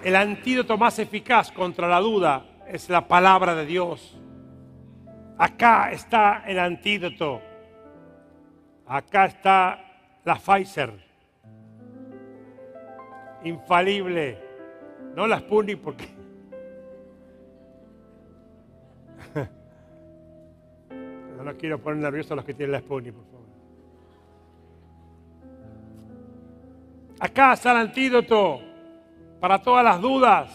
[0.06, 4.16] El antídoto más eficaz contra la duda es la palabra de Dios.
[5.36, 7.42] Acá está el antídoto.
[8.86, 9.84] Acá está
[10.24, 10.94] la Pfizer.
[13.46, 14.38] Infalible.
[15.16, 16.08] No la Sputnik porque
[21.44, 23.48] no quiero poner nerviosos a los que tienen la Sputnik, por favor.
[27.20, 28.75] Acá está el antídoto
[29.46, 30.50] para todas las dudas.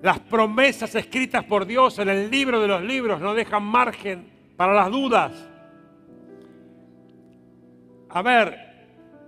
[0.00, 4.26] Las promesas escritas por Dios en el libro de los libros no dejan margen
[4.56, 5.46] para las dudas.
[8.08, 8.58] A ver,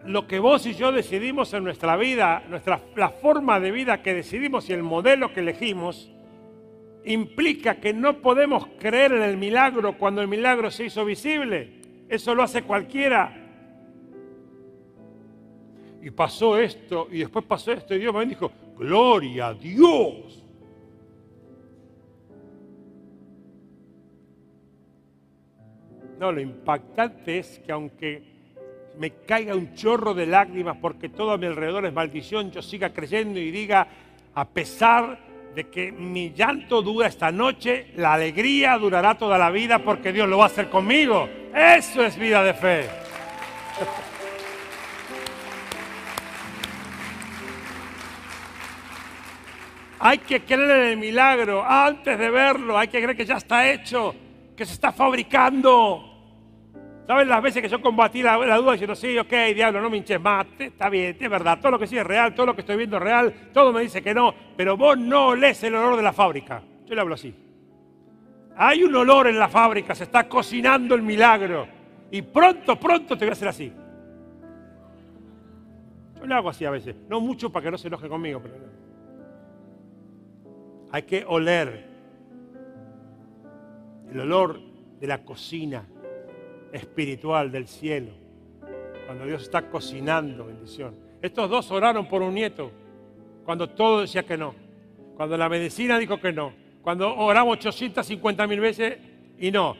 [0.07, 2.44] lo que vos y yo decidimos en nuestra vida,
[2.96, 6.11] la forma de vida que decidimos y el modelo que elegimos,
[7.05, 11.83] implica que no podemos creer en el milagro cuando el milagro se hizo visible.
[12.09, 13.45] Eso lo hace cualquiera.
[16.06, 20.46] Y pasó esto, y después pasó esto, y Dios me dijo, gloria a Dios.
[26.20, 28.22] No, lo impactante es que aunque
[28.96, 32.92] me caiga un chorro de lágrimas porque todo a mi alrededor es maldición, yo siga
[32.92, 33.88] creyendo y diga,
[34.32, 35.18] a pesar
[35.56, 40.28] de que mi llanto dura esta noche, la alegría durará toda la vida porque Dios
[40.28, 41.28] lo va a hacer conmigo.
[41.52, 42.88] Eso es vida de fe.
[49.98, 53.70] Hay que creer en el milagro antes de verlo, hay que creer que ya está
[53.70, 54.14] hecho,
[54.54, 56.12] que se está fabricando.
[57.06, 60.20] ¿Saben las veces que yo combatí la, duda diciendo, sí, ok, diablo, no me hinches
[60.20, 62.76] más, está bien, es verdad, todo lo que sí es real, todo lo que estoy
[62.76, 66.02] viendo es real, todo me dice que no, pero vos no lees el olor de
[66.02, 66.62] la fábrica.
[66.85, 67.35] Yo le hablo así.
[68.56, 71.68] Hay un olor en la fábrica, se está cocinando el milagro
[72.11, 73.72] y pronto, pronto te voy a hacer así.
[76.18, 76.96] Yo lo hago así a veces.
[77.09, 78.54] No mucho para que no se enoje conmigo, pero
[80.90, 81.85] hay que oler
[84.11, 84.61] el olor
[85.01, 85.87] de la cocina
[86.72, 88.12] espiritual del cielo.
[89.07, 90.94] Cuando Dios está cocinando bendición.
[91.22, 92.70] Estos dos oraron por un nieto
[93.44, 94.55] cuando todo decía que no.
[95.16, 96.53] Cuando la medicina dijo que no.
[96.83, 98.99] Cuando oramos 850 mil veces
[99.38, 99.77] y no.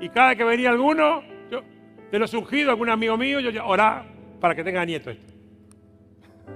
[0.00, 1.62] Y cada que venía alguno, yo,
[2.10, 4.06] de los ungidos, algún amigo mío, yo oraba
[4.40, 5.32] para que tenga nieto esto.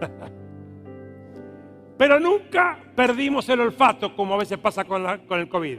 [2.00, 5.78] Pero nunca perdimos el olfato como a veces pasa con, el COVID.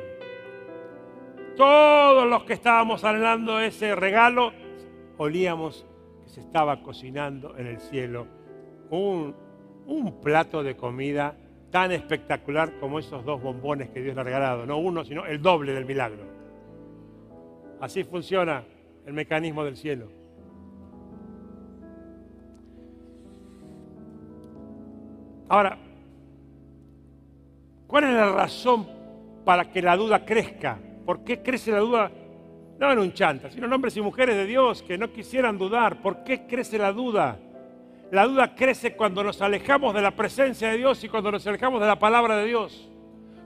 [1.58, 4.54] Todos los que estábamos anhelando ese regalo,
[5.18, 5.84] olíamos
[6.22, 8.28] que se estaba cocinando en el cielo
[8.92, 9.36] un,
[9.88, 11.36] un plato de comida
[11.72, 14.68] tan espectacular como esos dos bombones que Dios le ha regalado.
[14.68, 16.24] No uno, sino el doble del milagro.
[17.80, 18.64] Así funciona
[19.08, 20.08] el mecanismo del cielo.
[25.50, 25.80] Ahora,
[27.92, 28.88] ¿cuál es la razón
[29.44, 30.80] para que la duda crezca?
[31.06, 32.12] ¿Por qué crece la duda?
[32.80, 36.02] No en un chanta, sino en hombres y mujeres de Dios que no quisieran dudar.
[36.02, 37.38] ¿Por qué crece la duda?
[38.10, 41.82] La duda crece cuando nos alejamos de la presencia de Dios y cuando nos alejamos
[41.82, 42.90] de la palabra de Dios.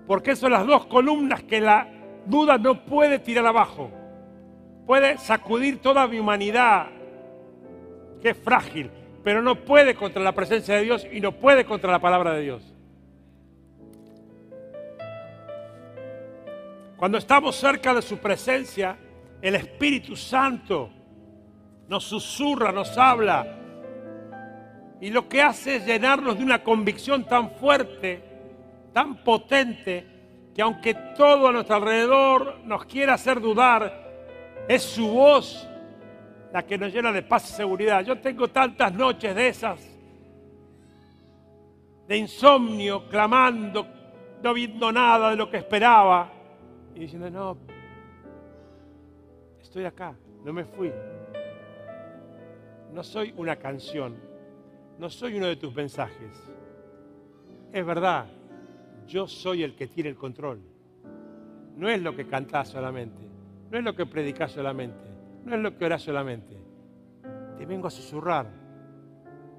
[0.05, 1.87] Porque son las dos columnas que la
[2.27, 3.89] duda no puede tirar abajo.
[4.85, 6.89] Puede sacudir toda mi humanidad,
[8.21, 8.91] que es frágil,
[9.23, 12.41] pero no puede contra la presencia de Dios y no puede contra la palabra de
[12.43, 12.74] Dios.
[16.97, 18.97] Cuando estamos cerca de su presencia,
[19.41, 20.89] el Espíritu Santo
[21.89, 23.45] nos susurra, nos habla.
[25.01, 28.23] Y lo que hace es llenarnos de una convicción tan fuerte,
[28.93, 30.07] tan potente,
[30.55, 34.05] que aunque todo a nuestro alrededor nos quiera hacer dudar,
[34.69, 35.67] es su voz
[36.53, 38.05] la que nos llena de paz y seguridad.
[38.05, 39.81] Yo tengo tantas noches de esas,
[42.07, 43.85] de insomnio, clamando,
[44.41, 46.34] no viendo nada de lo que esperaba
[46.95, 47.57] y diciendo, no,
[49.61, 50.91] estoy acá, no me fui.
[52.93, 54.15] No soy una canción,
[54.97, 56.31] no soy uno de tus mensajes.
[57.73, 58.27] Es verdad,
[59.05, 60.61] yo soy el que tiene el control.
[61.75, 63.21] No es lo que cantás solamente,
[63.69, 65.09] no es lo que predicás solamente,
[65.43, 66.57] no es lo que orás solamente.
[67.57, 68.47] Te vengo a susurrar.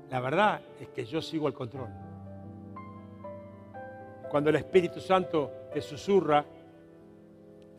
[0.08, 1.90] La verdad es que yo sigo el control.
[4.30, 6.44] Cuando el Espíritu Santo te susurra,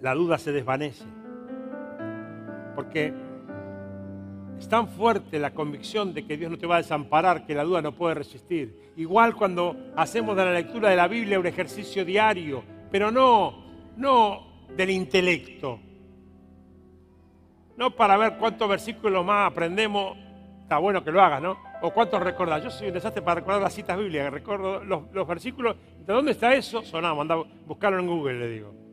[0.02, 1.06] la duda se desvanece.
[2.76, 3.14] Porque
[4.60, 7.64] es tan fuerte la convicción de que Dios no te va a desamparar que la
[7.64, 8.92] duda no puede resistir.
[8.96, 13.66] Igual cuando hacemos de la lectura de la Biblia un ejercicio diario, pero no,
[13.98, 15.80] no del intelecto.
[17.76, 20.18] No para ver cuántos versículos más aprendemos,
[20.64, 21.58] está bueno que lo hagas, ¿no?
[21.84, 22.64] O cuántos recordás.
[22.64, 25.76] Yo soy un desastre para recordar las citas bíblicas, recuerdo los, los versículos.
[26.04, 26.82] ¿De dónde está eso?
[26.82, 27.36] Sonamos, anda,
[27.68, 28.87] buscarlo en Google, le digo.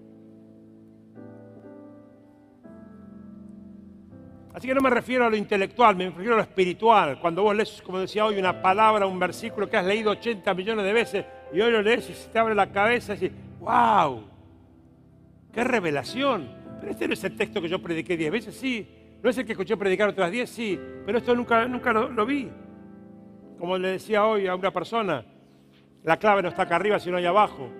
[4.54, 7.18] Así que no me refiero a lo intelectual, me refiero a lo espiritual.
[7.18, 10.84] Cuando vos lees, como decía hoy, una palabra, un versículo que has leído 80 millones
[10.84, 14.22] de veces y hoy lo lees y se te abre la cabeza y dices, wow,
[15.52, 16.48] qué revelación.
[16.78, 18.88] Pero este no es el texto que yo prediqué 10 veces, sí.
[19.20, 20.78] No es el que escuché predicar otras 10, sí.
[21.04, 22.48] Pero esto nunca, nunca lo, lo vi.
[23.58, 25.24] Como le decía hoy a una persona,
[26.04, 27.70] la clave no está acá arriba, sino ahí abajo.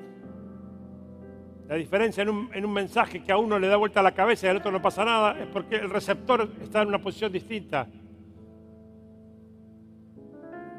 [1.68, 4.58] La diferencia en un, mensaje que a uno le da vuelta la cabeza y al
[4.58, 7.86] otro no pasa nada es porque el receptor está en una posición distinta.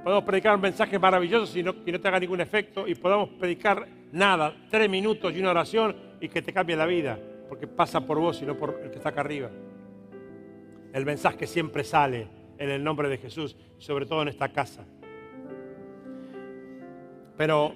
[0.04, 3.30] Podemos predicar un mensaje maravilloso y no, que no te haga ningún efecto y podemos
[3.30, 7.17] predicar nada, tres minutos y una oración y que te cambie la vida,
[7.50, 9.50] porque pasa por vos y no por el que está acá arriba.
[10.93, 12.28] El mensaje siempre sale
[12.60, 14.86] en el nombre de Jesús, sobre todo en esta casa.
[17.36, 17.76] Pero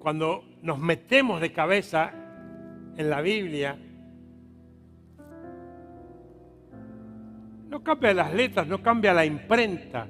[0.00, 2.10] cuando nos metemos de cabeza
[2.96, 3.78] en la Biblia,
[7.68, 10.08] no cambia las letras, no cambia la imprenta,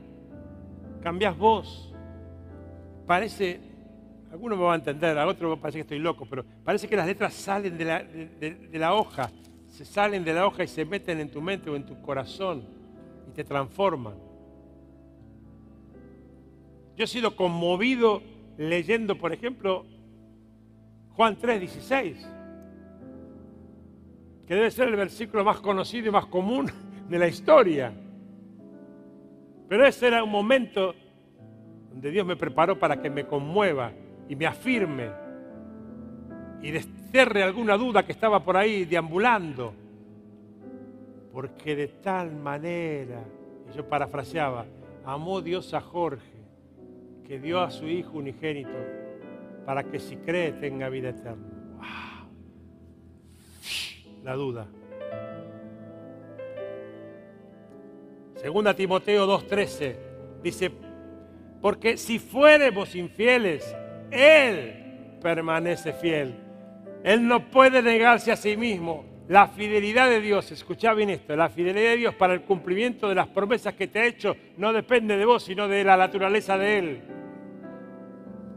[1.02, 1.92] cambias vos.
[3.04, 3.60] Parece,
[4.30, 7.06] alguno me va a entender, a otro parece que estoy loco, pero parece que las
[7.06, 9.28] letras salen de la, de la hoja,
[9.66, 12.62] se salen de la hoja y se meten en tu mente o en tu corazón
[13.28, 14.14] y te transforman.
[16.96, 18.22] Yo he sido conmovido
[18.61, 19.86] leyendo, por ejemplo,
[21.12, 22.28] Juan 3:16,
[24.46, 26.66] que debe ser el versículo más conocido y más común
[27.08, 27.90] de la historia.
[29.66, 30.94] Pero ese era un momento
[31.90, 33.92] donde Dios me preparó para que me conmueva
[34.28, 35.08] y me afirme
[36.61, 39.72] y desterre alguna duda que estaba por ahí deambulando.
[41.32, 43.24] Porque de tal manera,
[43.70, 44.66] y yo parafraseaba,
[45.06, 46.29] amó Dios a Jorge,
[47.30, 48.76] que dio a su hijo unigénito,
[49.64, 51.46] para que si cree tenga vida eterna.
[51.76, 52.28] ¡Wow!
[54.24, 54.66] La duda.
[58.34, 59.96] Segunda Timoteo 2.13
[60.42, 60.72] dice,
[61.62, 63.76] porque si fuéramos infieles,
[64.10, 66.34] Él permanece fiel.
[67.04, 69.04] Él no puede negarse a sí mismo.
[69.28, 73.14] La fidelidad de Dios, escucha bien esto, la fidelidad de Dios para el cumplimiento de
[73.14, 76.78] las promesas que te ha hecho no depende de vos, sino de la naturaleza de
[76.78, 77.19] Él.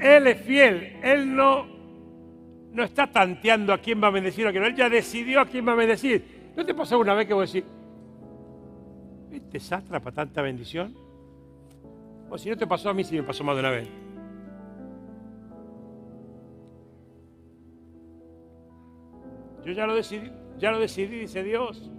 [0.04, 1.66] Él es fiel, Él no,
[2.74, 5.40] no está tanteando a quién va a bendecir o a quién no, Él ya decidió
[5.40, 6.52] a quién va a bendecir.
[6.58, 7.70] ¿No te pasó una vez que vos decís,
[9.32, 10.94] ¿este para tanta bendición?
[12.30, 13.88] O si no te pasó a mí, si me pasó más de una vez.
[19.64, 21.90] Yo ya lo decidí, ya lo decidí, dice Dios.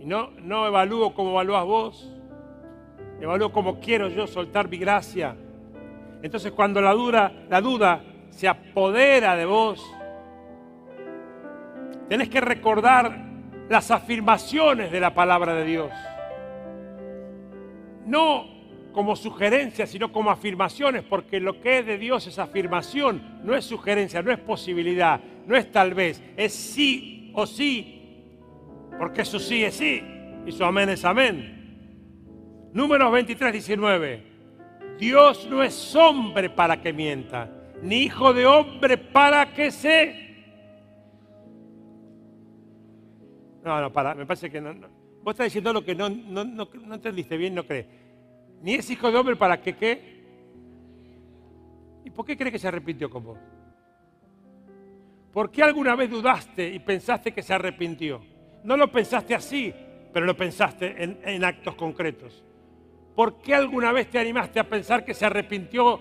[0.00, 2.12] Y no, no evalúo como evalúas vos.
[3.22, 5.34] Evalúo como quiero yo soltar mi gracia.
[6.24, 9.84] Entonces cuando la duda, se apodera de vos,
[12.08, 13.14] tenés que recordar
[13.68, 15.90] las afirmaciones de la palabra de Dios.
[18.06, 18.46] No
[18.94, 23.66] como sugerencias, sino como afirmaciones, porque lo que es de Dios es afirmación, no es
[23.66, 28.24] sugerencia, no es posibilidad, no es tal vez, es sí o sí,
[28.98, 30.02] porque su sí es sí
[30.46, 32.70] y su amén es amén.
[32.72, 34.33] Números 23, 19.
[34.98, 37.50] Dios no es hombre para que mienta,
[37.82, 40.22] ni hijo de hombre para que se...
[43.64, 44.74] No, no, para, me parece que no.
[45.22, 47.86] Vos estás diciendo lo que no, no, no, no entendiste bien, no crees.
[48.60, 50.14] Ni es hijo de hombre para que qué.
[52.04, 53.38] ¿Y por qué crees que se arrepintió con vos?
[55.32, 58.22] ¿Por qué alguna vez dudaste y pensaste que se arrepintió?
[58.62, 59.74] No lo pensaste así,
[60.12, 62.44] pero lo pensaste en, en actos concretos.
[63.14, 66.00] ¿Por qué alguna vez te animaste a pensar que se arrepintió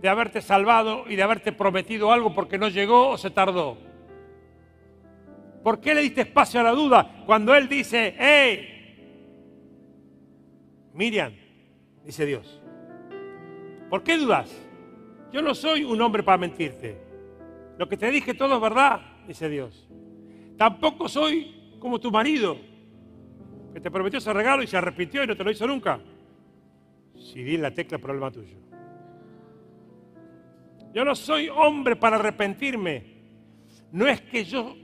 [0.00, 3.76] de haberte salvado y de haberte prometido algo porque no llegó o se tardó?
[5.62, 8.76] ¿Por qué le diste espacio a la duda cuando él dice, hey,
[10.94, 11.32] Miriam,
[12.04, 12.62] dice Dios,
[13.90, 14.50] ¿por qué dudas?
[15.32, 16.96] Yo no soy un hombre para mentirte.
[17.76, 19.88] Lo que te dije todo es verdad, dice Dios.
[20.56, 22.56] Tampoco soy como tu marido,
[23.74, 26.00] que te prometió ese regalo y se arrepintió y no te lo hizo nunca.
[27.32, 28.56] Si di la tecla, problema tuyo.
[30.94, 33.04] Yo no soy hombre para arrepentirme.
[33.92, 34.76] No es que yo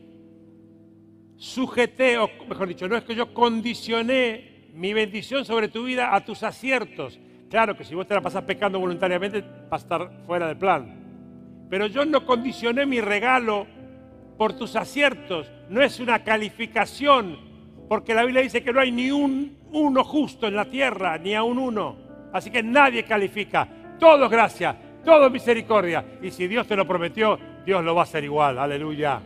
[1.36, 6.24] sujeté, o mejor dicho, no es que yo condicioné mi bendición sobre tu vida a
[6.24, 7.18] tus aciertos.
[7.48, 11.66] Claro que si vos te la pasas pecando voluntariamente, va a estar fuera del plan.
[11.70, 13.66] Pero yo no condicioné mi regalo
[14.36, 15.50] por tus aciertos.
[15.68, 17.38] No es una calificación,
[17.88, 21.34] porque la Biblia dice que no hay ni un uno justo en la tierra, ni
[21.34, 22.11] a un uno.
[22.32, 23.68] Así que nadie califica.
[23.98, 26.04] Todo es gracia, todo es misericordia.
[26.22, 28.58] Y si Dios te lo prometió, Dios lo va a hacer igual.
[28.58, 29.20] Aleluya.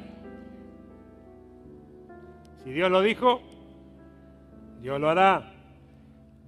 [2.65, 3.43] Si Dios lo dijo,
[4.81, 5.53] Dios lo hará.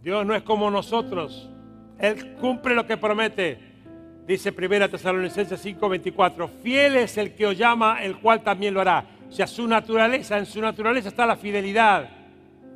[0.03, 1.51] Dios no es como nosotros.
[1.99, 3.59] Él cumple lo que promete.
[4.27, 9.07] Dice 1 Tesalonicenses 5:24, fiel es el que os llama, el cual también lo hará.
[9.29, 12.09] O sea, su naturaleza, en su naturaleza está la fidelidad.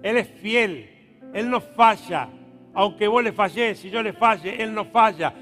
[0.03, 0.89] Él es fiel,
[1.33, 2.29] Él no falla.
[2.75, 5.33] Aunque vos le falles, si yo le falle, Él no falla.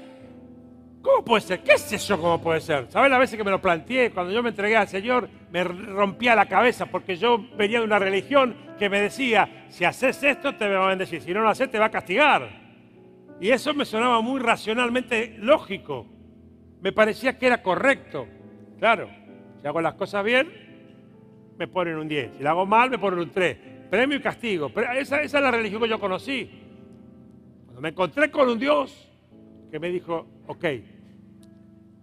[1.01, 1.63] ¿Cómo puede ser?
[1.63, 2.19] ¿Qué es eso?
[2.19, 2.85] ¿Cómo puede ser?
[2.89, 4.11] ¿Sabes las veces que me lo planteé?
[4.11, 7.97] Cuando yo me entregué al Señor, me rompía la cabeza porque yo venía de una
[7.97, 11.71] religión que me decía, si haces esto te va a bendecir, si no lo haces
[11.71, 12.61] te va a castigar.
[13.39, 16.05] Y eso me sonaba muy racionalmente lógico.
[16.81, 18.27] Me parecía que era correcto.
[18.77, 19.09] Claro,
[19.59, 20.51] si hago las cosas bien,
[21.57, 22.37] me ponen un 10.
[22.37, 23.57] Si lo hago mal, me ponen un 3.
[23.89, 24.71] Premio y castigo.
[24.95, 26.60] Esa, esa es la religión que yo conocí.
[27.81, 29.09] Me encontré con un Dios
[29.71, 30.65] que me dijo, ok,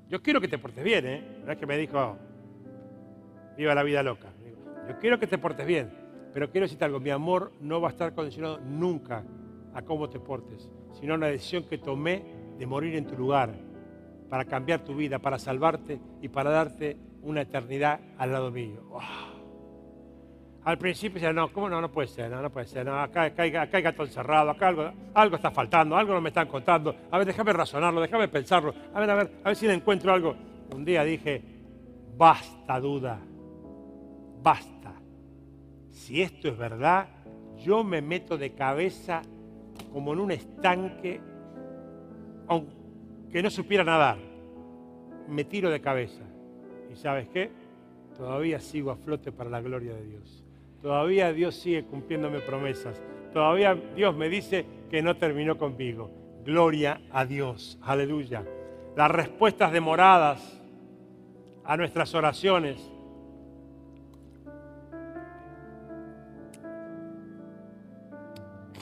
[0.08, 1.42] yo quiero que te portes bien, ¿eh?
[1.46, 2.18] No es que me dijo,
[3.56, 4.32] viva la vida loca.
[4.88, 5.88] Yo quiero que te portes bien,
[6.34, 9.22] pero quiero decirte algo, mi amor no va a estar condicionado nunca
[9.72, 10.68] a cómo te portes,
[10.98, 12.24] sino a la decisión que tomé
[12.58, 13.54] de morir en tu lugar,
[14.28, 18.82] para cambiar tu vida, para salvarte y para darte una eternidad al lado mío.
[20.68, 21.80] Al principio decía, no, ¿cómo no?
[21.80, 22.84] No puede ser, no, puede ser.
[22.84, 26.28] No, acá, acá, acá hay gato encerrado, acá algo, algo está faltando, algo no me
[26.28, 26.94] están contando.
[27.10, 28.74] A ver, déjame razonarlo, déjame pensarlo.
[28.92, 30.36] A ver, a ver, a ver si le encuentro algo.
[30.74, 31.42] Un día dije,
[32.18, 33.18] basta duda,
[34.42, 34.92] basta.
[35.90, 37.08] Si esto es verdad,
[37.56, 39.22] yo me meto de cabeza
[39.90, 41.18] como en un estanque,
[42.46, 44.18] aunque no supiera nadar.
[45.28, 46.24] Me tiro de cabeza.
[46.92, 47.50] ¿Y sabes qué?
[48.14, 50.44] Todavía sigo a flote para la gloria de Dios.
[50.82, 53.02] Todavía Dios sigue cumpliéndome promesas.
[53.32, 56.10] Todavía Dios me dice que no terminó conmigo.
[56.44, 57.78] Gloria a Dios.
[57.82, 58.44] Aleluya.
[58.96, 60.60] Las respuestas demoradas
[61.64, 62.80] a nuestras oraciones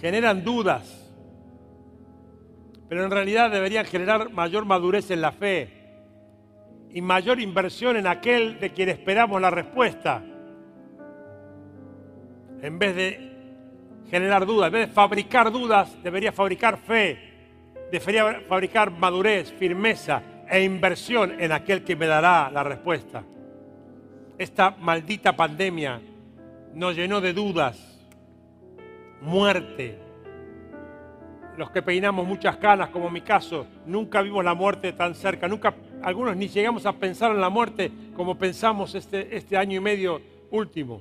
[0.01, 1.13] generan dudas,
[2.89, 5.73] pero en realidad deberían generar mayor madurez en la fe
[6.91, 10.23] y mayor inversión en aquel de quien esperamos la respuesta.
[12.63, 13.37] En vez de
[14.11, 17.19] generar dudas, en vez de fabricar dudas, debería fabricar fe,
[17.91, 23.25] debería fabricar madurez, firmeza e inversión en aquel que me dará la respuesta.
[24.39, 26.01] Esta maldita pandemia
[26.75, 27.79] nos llenó de dudas,
[29.21, 29.99] muerte.
[31.57, 35.75] Los que peinamos muchas canas, como mi caso, nunca vimos la muerte tan cerca, nunca,
[36.03, 40.21] algunos ni llegamos a pensar en la muerte como pensamos este, este año y medio
[40.51, 41.01] último.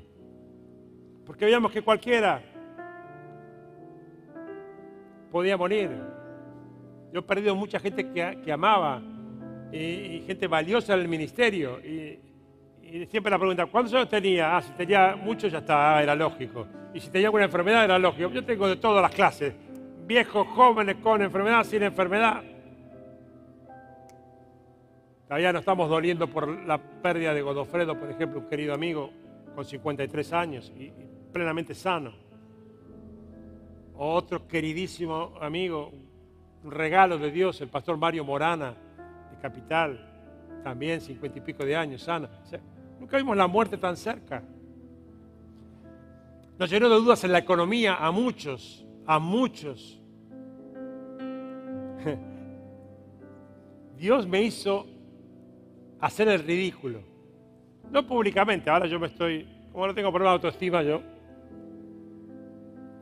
[1.25, 2.41] Porque veíamos que cualquiera
[5.31, 5.89] podía morir.
[7.11, 9.01] Yo he perdido mucha gente que, amaba
[9.71, 11.79] y, gente valiosa en el ministerio.
[11.79, 12.19] Y,
[13.09, 14.55] siempre la pregunta, ¿cuántos años tenía?
[14.55, 16.67] Ah, si tenía muchos ya está, era lógico.
[16.93, 18.29] Y si tenía alguna enfermedad era lógico.
[18.29, 19.53] Yo tengo de todas las clases,
[20.05, 22.43] viejos, jóvenes, con enfermedad, sin enfermedad.
[25.27, 29.09] Todavía no estamos doliendo por la pérdida de Godofredo, por ejemplo, un querido amigo
[29.55, 30.91] con 53 años y
[31.35, 32.13] plenamente sano
[33.97, 35.91] otro queridísimo amigo,
[36.63, 38.73] un regalo de Dios, el pastor Mario Morana,
[39.31, 39.99] de Capital,
[40.63, 42.29] también cincuenta y pico de años, sana.
[43.01, 44.43] nunca vimos la muerte tan cerca.
[46.57, 50.01] Nos llenó de dudas en la economía a muchos, a muchos.
[53.97, 54.87] Dios me hizo
[55.99, 57.01] hacer el ridículo.
[57.91, 61.14] No públicamente, ahora yo me estoy, como no tengo problema de autoestima yo,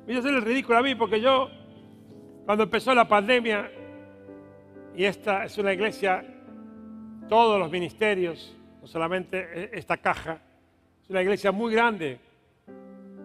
[0.05, 1.49] Voy a hacer el ridículo a mí porque yo,
[2.45, 3.71] cuando empezó la pandemia,
[4.95, 6.25] y esta es una iglesia,
[7.29, 10.41] todos los ministerios, no solamente e-, esta caja,
[11.01, 12.19] es una iglesia muy grande,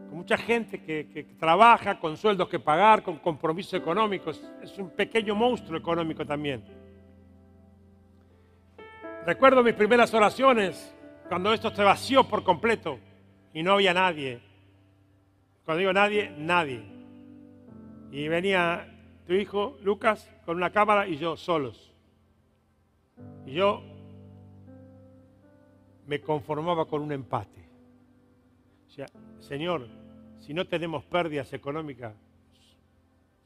[0.09, 4.41] con mucha gente que, que trabaja, con sueldos que pagar, con compromisos económicos.
[4.63, 6.65] Es un pequeño monstruo económico también.
[9.27, 10.95] Recuerdo mis primeras oraciones
[11.29, 13.01] cuando esto se vació por completo
[13.53, 14.48] y no había nadie.
[15.69, 16.83] Cuando digo nadie, nadie.
[18.11, 18.89] Y venía
[19.27, 21.93] tu hijo, Lucas, con una cámara y yo solos.
[23.45, 23.83] Y yo
[26.07, 27.69] me conformaba con un empate.
[28.87, 29.09] O sea,
[29.41, 29.87] Señor,
[30.41, 32.15] si no tenemos pérdidas económicas,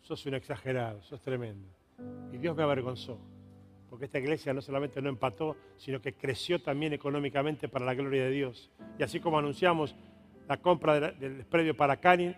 [0.02, 1.66] sos un exagerado, sos tremendo.
[2.32, 3.18] Y Dios me avergonzó,
[3.90, 8.26] porque esta iglesia no solamente no empató, sino que creció también económicamente para la gloria
[8.26, 8.70] de Dios.
[8.96, 9.96] Y así como anunciamos
[10.48, 12.36] la compra del predio para Canin.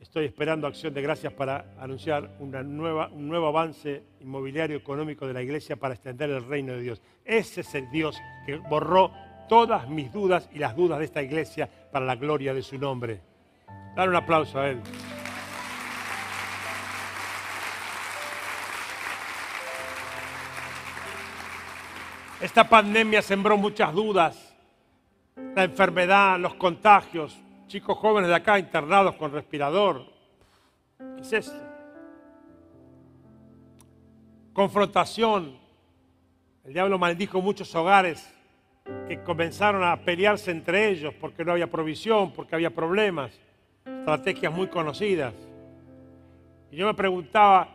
[0.00, 5.32] Estoy esperando acción de gracias para anunciar una nueva, un nuevo avance inmobiliario económico de
[5.32, 7.02] la iglesia para extender el reino de Dios.
[7.24, 9.10] Ese es el Dios que borró
[9.48, 13.20] todas mis dudas y las dudas de esta iglesia para la gloria de su nombre.
[13.94, 14.80] Dar un aplauso a Él.
[22.40, 24.45] Esta pandemia sembró muchas dudas
[25.56, 27.34] la enfermedad, los contagios,
[27.66, 30.04] chicos jóvenes de acá internados con respirador.
[30.98, 31.56] ¿Qué es esto?
[34.52, 35.58] Confrontación.
[36.62, 38.30] El diablo maldijo muchos hogares
[39.08, 43.32] que comenzaron a pelearse entre ellos porque no había provisión, porque había problemas,
[43.86, 45.32] estrategias muy conocidas.
[46.70, 47.66] Y yo me preguntaba,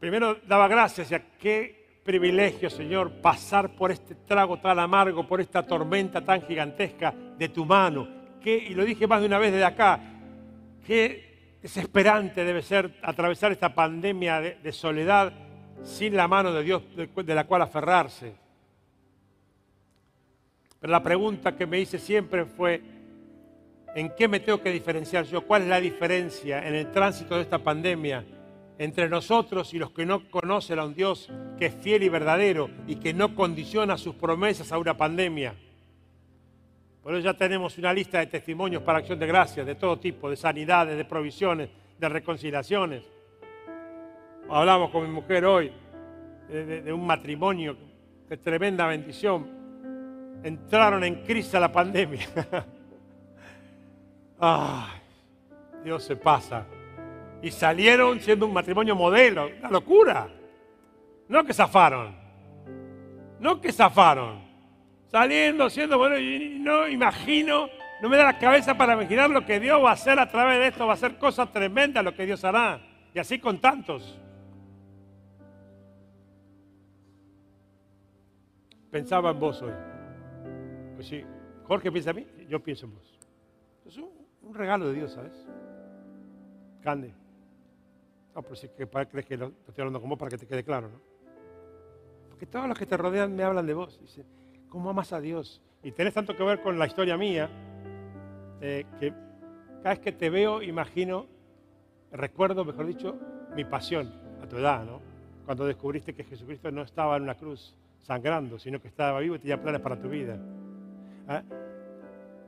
[0.00, 1.77] primero daba gracias a qué
[2.08, 7.66] privilegio, Señor, pasar por este trago tan amargo, por esta tormenta tan gigantesca de tu
[7.66, 8.08] mano.
[8.42, 10.00] y lo dije más de una vez desde acá,
[10.86, 15.34] qué desesperante debe ser atravesar esta pandemia de, soledad
[15.82, 18.32] sin la mano de Dios de, la cual aferrarse.
[20.80, 22.80] Pero la pregunta que me hice siempre fue,
[23.94, 25.42] ¿en qué me tengo que diferenciar yo?
[25.42, 28.24] ¿Cuál es la diferencia en el tránsito de esta pandemia
[28.78, 32.70] entre nosotros y los que no conocen a un Dios que es fiel y verdadero
[32.86, 35.54] y que no condiciona sus promesas a una pandemia.
[37.02, 40.30] Por eso ya tenemos una lista de testimonios para acción de gracias de todo tipo,
[40.30, 41.68] de sanidades, de provisiones,
[41.98, 43.02] de reconciliaciones.
[44.48, 45.72] Hablamos con mi mujer hoy
[46.48, 47.76] de, un matrimonio
[48.28, 50.38] de tremenda bendición.
[50.44, 52.28] Entraron en crisis a la pandemia.
[54.38, 55.00] Ay,
[55.82, 56.64] Dios se pasa
[57.42, 59.48] y salieron siendo un matrimonio modelo.
[59.58, 60.28] Una locura.
[61.28, 62.16] No que zafaron.
[63.38, 64.46] No que zafaron.
[65.06, 67.68] Saliendo, siendo bueno, y no imagino,
[68.02, 70.58] no me da la cabeza para imaginar lo que Dios va a hacer a través
[70.58, 70.86] de esto.
[70.86, 72.80] Va a ser cosas tremendas lo que Dios hará.
[73.14, 74.18] Y así con tantos.
[78.90, 79.72] Pensaba en vos hoy.
[80.94, 81.24] Pues sí,
[81.64, 83.18] Jorge piensa en mí, yo pienso en vos.
[83.86, 84.10] Es un,
[84.42, 85.46] un regalo de Dios, ¿sabes?
[86.82, 87.12] Cande.
[88.38, 90.88] No, pero que crees que lo, estoy hablando con vos para que te quede claro,
[90.88, 91.00] ¿no?
[92.28, 93.98] Porque todos los que te rodean me hablan de vos.
[94.00, 94.24] Dicen,
[94.68, 95.60] ¿cómo amas a Dios?
[95.82, 97.50] Y tenés tanto que ver con la historia mía,
[98.60, 99.12] eh, que
[99.82, 101.26] cada vez que te veo, imagino,
[102.12, 103.18] recuerdo, mejor dicho,
[103.56, 105.00] mi pasión a tu edad, ¿no?
[105.44, 109.40] Cuando descubriste que Jesucristo no estaba en una cruz sangrando, sino que estaba vivo y
[109.40, 110.38] tenía planes para tu vida.
[111.26, 111.42] ¿Ah?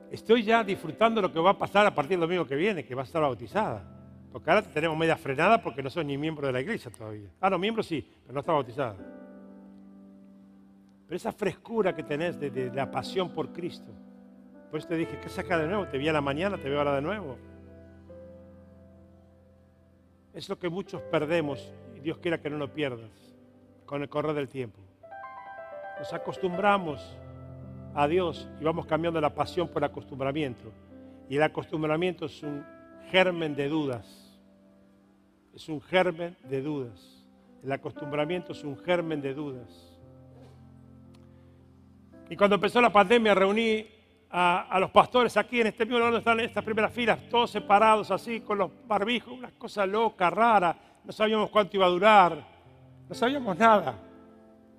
[0.09, 2.95] Estoy ya disfrutando lo que va a pasar a partir del domingo que viene, que
[2.95, 4.00] va a estar bautizada.
[4.31, 7.29] Porque ahora te tenemos media frenada porque no sos ni miembro de la iglesia todavía.
[7.39, 8.95] Ah, no, miembro sí, pero no está bautizada.
[11.05, 13.91] Pero esa frescura que tenés de, de la pasión por Cristo,
[14.69, 15.85] por eso te dije, ¿qué saca de nuevo?
[15.87, 17.37] Te vi a la mañana, te veo ahora de nuevo.
[20.33, 23.11] Es lo que muchos perdemos y Dios quiera que no lo pierdas
[23.85, 24.79] con el correr del tiempo.
[25.99, 27.17] Nos acostumbramos
[27.93, 30.71] a Dios y vamos cambiando la pasión por acostumbramiento.
[31.29, 32.65] Y el acostumbramiento es un
[33.09, 34.20] germen de dudas.
[35.53, 37.25] Es un germen de dudas.
[37.63, 39.91] El acostumbramiento es un germen de dudas.
[42.29, 43.85] Y cuando empezó la pandemia reuní
[44.29, 47.51] a, los pastores aquí en este mismo lugar donde están en estas primeras filas, todos
[47.51, 50.75] separados así, con los barbijos, una cosa loca, rara.
[51.03, 52.47] No sabíamos cuánto iba a durar,
[53.09, 53.95] no sabíamos nada.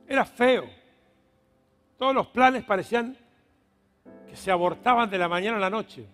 [0.09, 0.65] Era feo.
[1.99, 3.17] Todos los planes parecían
[4.29, 6.07] que se abortaban de la mañana a la noche.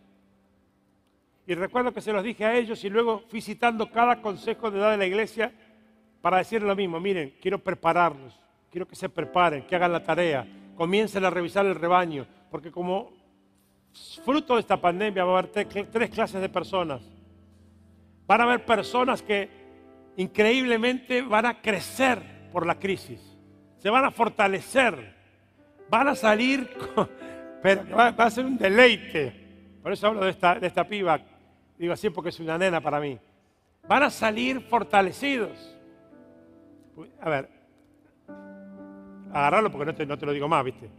[1.49, 4.81] Y recuerdo que se los dije a ellos y luego fui citando cada consejo de
[4.81, 5.51] edad de la iglesia
[6.21, 7.01] para decir lo mismo.
[7.01, 8.39] Miren, quiero prepararlos,
[8.71, 10.47] quiero que se preparen, que hagan la tarea,
[10.77, 13.13] comiencen a revisar el rebaño, porque como
[14.27, 15.51] fruto de esta pandemia va a haber
[15.91, 17.01] tres clases de personas.
[18.27, 19.49] Van a haber personas que
[20.19, 23.23] increíblemente van a crecer por la crisis,
[23.79, 25.15] se van a fortalecer,
[25.89, 26.69] van a salir,
[27.63, 29.49] pero va, a ser un deleite.
[29.83, 31.19] Por eso hablo de esta, de esta piba,
[31.79, 33.19] digo así porque es una nena para mí.
[33.87, 35.77] Van a salir fortalecidos.
[37.21, 37.49] A ver,
[39.33, 40.91] agarrarlo porque no te, no te lo digo más, ¿viste?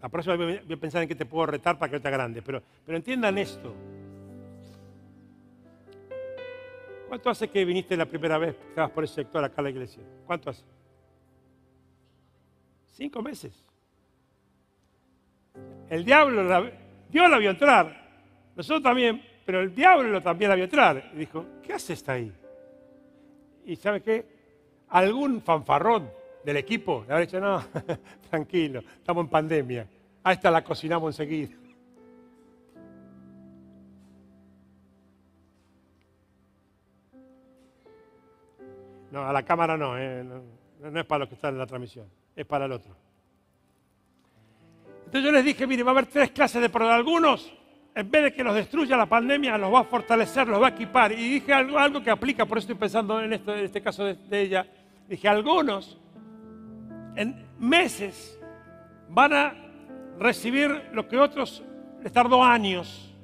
[0.00, 2.42] La próxima voy a pensar en qué te puedo retar para que te grande.
[2.42, 3.74] Pero, pero entiendan esto.
[7.08, 9.70] ¿Cuánto hace que viniste la primera vez que estabas por ese sector acá a la
[9.70, 10.02] iglesia?
[10.26, 10.64] ¿Cuánto hace?
[12.92, 13.64] Cinco meses.
[15.88, 16.70] El diablo, la,
[17.08, 18.05] Dios la vio entrar.
[18.56, 21.10] Nosotros también, pero el diablo también la vio entrar.
[21.14, 22.32] Y dijo, ¿qué hace esta ahí?
[23.66, 24.24] Y ¿sabe qué?
[24.88, 26.10] Algún fanfarrón
[26.44, 27.62] del equipo le habrá dicho, no,
[28.30, 29.86] tranquilo, estamos en pandemia.
[30.24, 31.54] A esta la cocinamos enseguida.
[39.10, 42.06] No, a la cámara no, eh, no, es para los que están en la transmisión,
[42.34, 42.94] es para el otro.
[45.04, 46.96] Entonces yo les dije, mire, va a haber tres clases de problemas.
[46.96, 47.52] Algunos,
[47.96, 50.70] en vez de que los destruya la pandemia, los va a fortalecer, los va a
[50.70, 51.12] equipar.
[51.12, 54.42] Y dije algo, algo que aplica, por eso estoy pensando en, este caso de, de
[54.42, 54.66] ella.
[55.08, 55.98] Dije, algunos
[57.16, 58.38] en meses
[59.08, 59.54] van a
[60.18, 61.64] recibir lo que otros
[62.02, 63.14] les tardó años.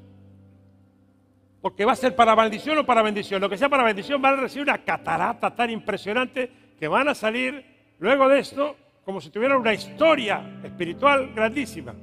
[1.60, 3.42] Porque va a ser para maldición o para bendición.
[3.42, 7.14] Lo que sea para bendición van a recibir una catarata tan impresionante que van a
[7.14, 7.62] salir
[7.98, 11.94] luego de esto como si tuvieran una historia espiritual grandísima.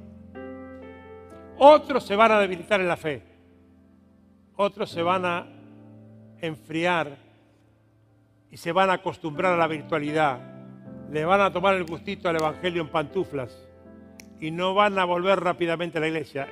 [1.62, 3.22] Otros se van a debilitar en la fe.
[4.56, 5.46] Otros se van a
[6.40, 7.18] enfriar
[8.50, 10.40] y se van a acostumbrar a la virtualidad.
[11.10, 13.68] Le van a tomar el gustito al Evangelio en pantuflas
[14.40, 16.48] y no van a volver rápidamente a la iglesia.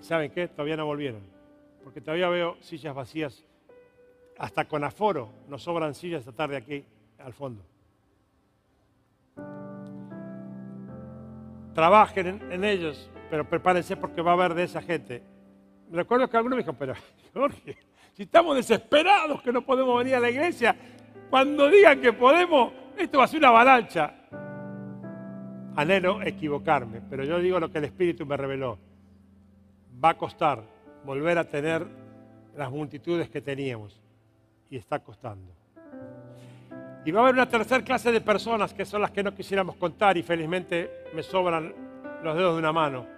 [0.00, 0.48] ¿Y saben qué?
[0.48, 1.22] Todavía no volvieron.
[1.84, 3.44] Porque todavía veo sillas vacías.
[4.36, 6.84] Hasta con aforo nos sobran sillas esta tarde aquí
[7.18, 7.62] al fondo.
[11.72, 15.22] Trabajen en, ellos, pero prepárense porque va a haber de esa gente.
[15.90, 16.94] Recuerdo que algunos me dijo, pero
[17.34, 17.76] Jorge,
[18.14, 20.76] si estamos desesperados que no podemos venir a la iglesia,
[21.30, 24.14] cuando digan que podemos, esto va a ser una avalancha
[25.78, 28.80] anhelo equivocarme, pero yo digo lo que el Espíritu me reveló.
[30.02, 30.60] Va a costar
[31.04, 31.86] volver a tener
[32.56, 34.02] las multitudes que teníamos
[34.70, 35.52] y está costando.
[37.04, 39.76] Y va a haber una tercera clase de personas que son las que no quisiéramos
[39.76, 41.72] contar y felizmente me sobran
[42.24, 43.17] los dedos de una mano.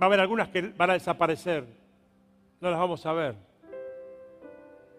[0.00, 1.66] a haber algunas que van a desaparecer,
[2.60, 3.36] no las vamos a ver.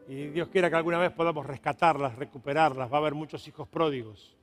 [0.08, 2.92] Y Dios quiera que alguna vez podamos rescatarlas, recuperarlas.
[2.92, 4.36] Va a haber muchos hijos pródigos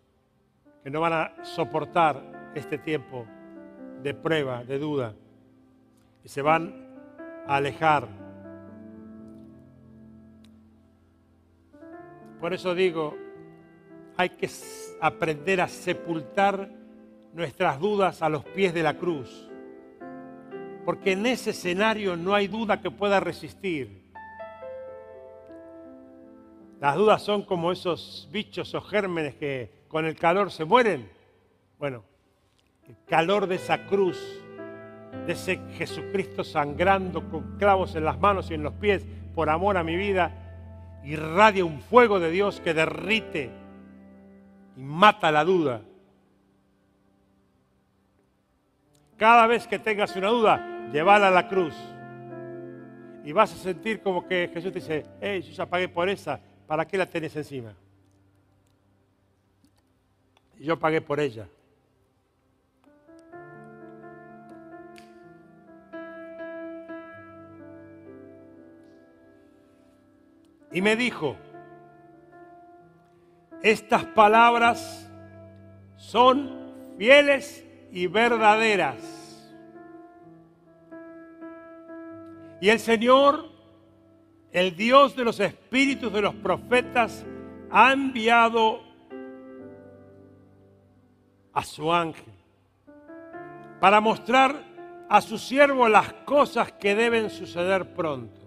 [0.83, 3.27] que no van a soportar este tiempo
[4.03, 5.15] de prueba, de duda,
[6.25, 6.97] y se van
[7.47, 8.09] a alejar.
[12.41, 13.15] Por eso digo,
[14.17, 14.49] hay que
[15.03, 16.71] aprender a sepultar
[17.35, 19.50] nuestras dudas a los pies de la cruz.
[20.91, 24.11] Porque en ese escenario no hay duda que pueda resistir.
[26.80, 31.09] Las dudas son como esos bichos o gérmenes que con el calor se mueren.
[31.78, 32.03] Bueno,
[32.88, 34.18] el calor de esa cruz,
[35.28, 39.76] de ese Jesucristo sangrando con clavos en las manos y en los pies por amor
[39.76, 43.49] a mi vida, irradia un fuego de Dios que derrite
[44.76, 45.82] y mata la duda.
[49.16, 51.74] Cada vez que tengas una duda, llévala a la cruz.
[53.24, 56.41] Y vas a sentir como que Jesús te dice, hey, yo ya pagué por esa,
[56.66, 57.74] ¿para qué la tenés encima?
[60.59, 61.47] Y yo pagué por ella.
[70.72, 71.36] Y me dijo,
[73.62, 75.11] estas palabras
[75.97, 79.20] son fieles y verdaderas.
[82.61, 83.51] Y el Señor
[84.53, 87.25] el Dios de los espíritus de los profetas
[87.71, 88.81] ha enviado
[91.53, 92.33] a su ángel
[93.81, 94.57] para mostrar
[95.09, 98.41] a su siervo las cosas que deben suceder pronto.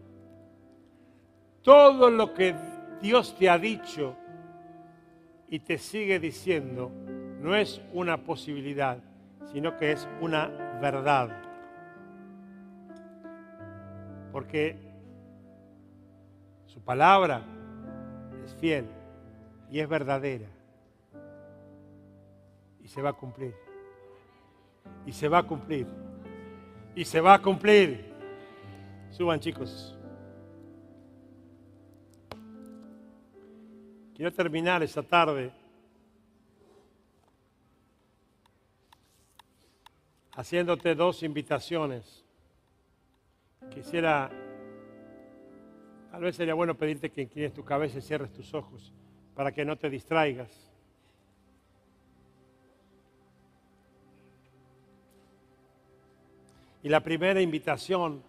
[1.61, 2.53] Todo lo que
[3.01, 4.16] Dios te ha dicho
[5.47, 6.91] y te sigue diciendo
[7.39, 8.97] no es una posibilidad,
[9.51, 10.47] sino que es una
[10.82, 11.42] verdad.
[14.34, 14.75] Porque
[16.65, 17.43] su palabra
[18.43, 18.88] es fiel
[19.69, 20.47] y es verdadera.
[22.81, 23.53] Y se va a cumplir.
[25.05, 25.86] Y se va a cumplir.
[26.95, 28.11] Y se va a cumplir.
[29.11, 29.95] Suban chicos.
[34.15, 35.51] Quiero terminar esta tarde
[40.36, 42.22] haciéndote dos invitaciones.
[43.70, 44.32] Quisiera
[46.14, 48.93] Tal vez sería bueno pedirte que inclines tu cabeza y cierres tus ojos
[49.34, 50.72] para que no te distraigas.
[56.84, 58.22] Y la primera invitación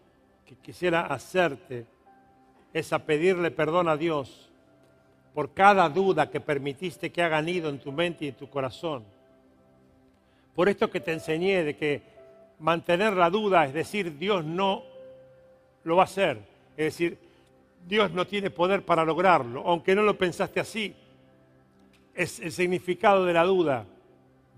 [0.47, 1.85] que quisiera hacerte
[2.73, 4.51] es a pedirle perdón a Dios
[5.35, 9.05] por cada duda que permitiste que hagan ido en tu mente y en tu corazón.
[10.55, 12.01] Por esto que te enseñé de que
[12.61, 14.94] mantener la duda, es decir, Dios no
[15.85, 16.39] lo va a hacer.
[16.77, 17.19] Es decir,
[17.87, 20.95] Dios no tiene poder para lograrlo, aunque no lo pensaste así.
[22.15, 23.87] Es el significado de la duda.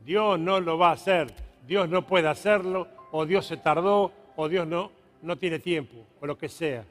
[0.05, 1.33] Dios no lo va a hacer,
[1.66, 6.27] Dios no puede hacerlo, o Dios se tardó, o Dios no, no tiene tiempo, o
[6.27, 6.85] lo que sea.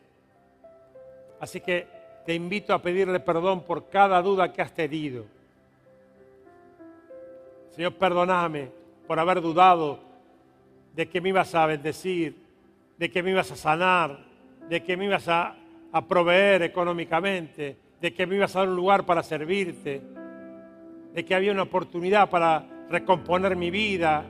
[1.39, 1.87] Así que
[2.25, 5.25] te invito a pedirle perdón por cada duda que has tenido.
[7.71, 8.69] Señor, perdóname
[9.07, 9.99] por haber dudado
[10.93, 12.35] de que me ibas a bendecir,
[12.97, 14.24] de que me ibas a sanar,
[14.69, 15.55] de que me ibas a
[16.07, 20.01] proveer económicamente, de que me ibas a dar un lugar para servirte,
[21.13, 24.25] de que había una oportunidad para recomponer mi vida.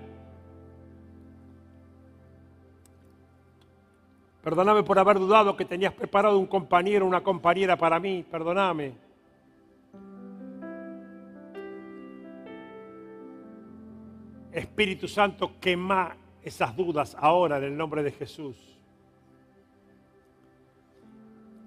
[4.43, 8.23] Perdóname por haber dudado que tenías preparado un compañero, una compañera para mí.
[8.29, 8.93] Perdóname.
[14.51, 18.74] Espíritu Santo, quema esas dudas ahora en el nombre de Jesús.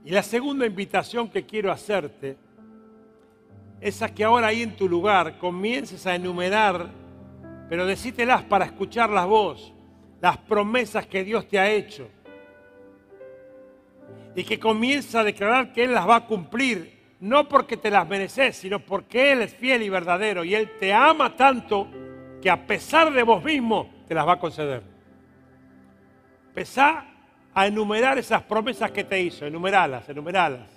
[0.09, 2.38] Y la segunda invitación que quiero hacerte
[3.78, 6.88] es a que ahora ahí en tu lugar comiences a enumerar,
[7.68, 9.74] pero decítelas para escucharlas vos,
[10.22, 12.09] las promesas que Dios te ha hecho.
[14.34, 18.09] Y que comiences a declarar que Él las va a cumplir, no porque te las
[18.09, 21.86] mereces, sino porque Él es fiel y verdadero y Él te ama tanto
[22.40, 24.82] que a pesar de vos mismo te las va a conceder.
[26.54, 27.04] Pesá
[27.59, 30.68] a enumerar esas promesas que te hizo, enumeralas, enumeralas.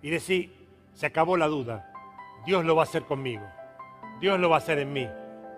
[0.00, 0.54] Y decir,
[0.94, 1.92] se acabó la duda,
[2.46, 3.42] Dios lo va a hacer conmigo,
[4.20, 5.08] Dios lo va a hacer en mí.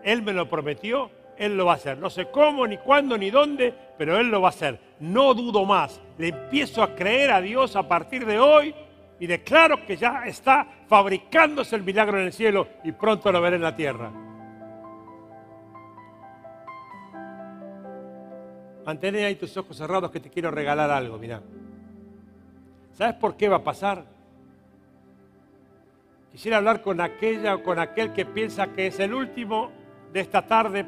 [0.03, 1.99] Él me lo prometió, Él lo va a hacer.
[1.99, 4.81] No sé cómo, ni cuándo, ni dónde, pero Él lo va a hacer.
[4.99, 6.01] No dudo más.
[6.17, 8.75] Le empiezo a creer a Dios a partir de hoy
[9.19, 13.55] y declaro que ya está fabricándose el milagro en el cielo y pronto lo veré
[13.55, 14.11] en la tierra.
[18.85, 21.41] Mantén ahí tus ojos cerrados que te quiero regalar algo, mira.
[22.95, 24.05] ¿Sabes por qué va a pasar?
[26.33, 29.71] Quisiera hablar con aquella o con aquel que piensa que es el último
[30.13, 30.85] de esta tarde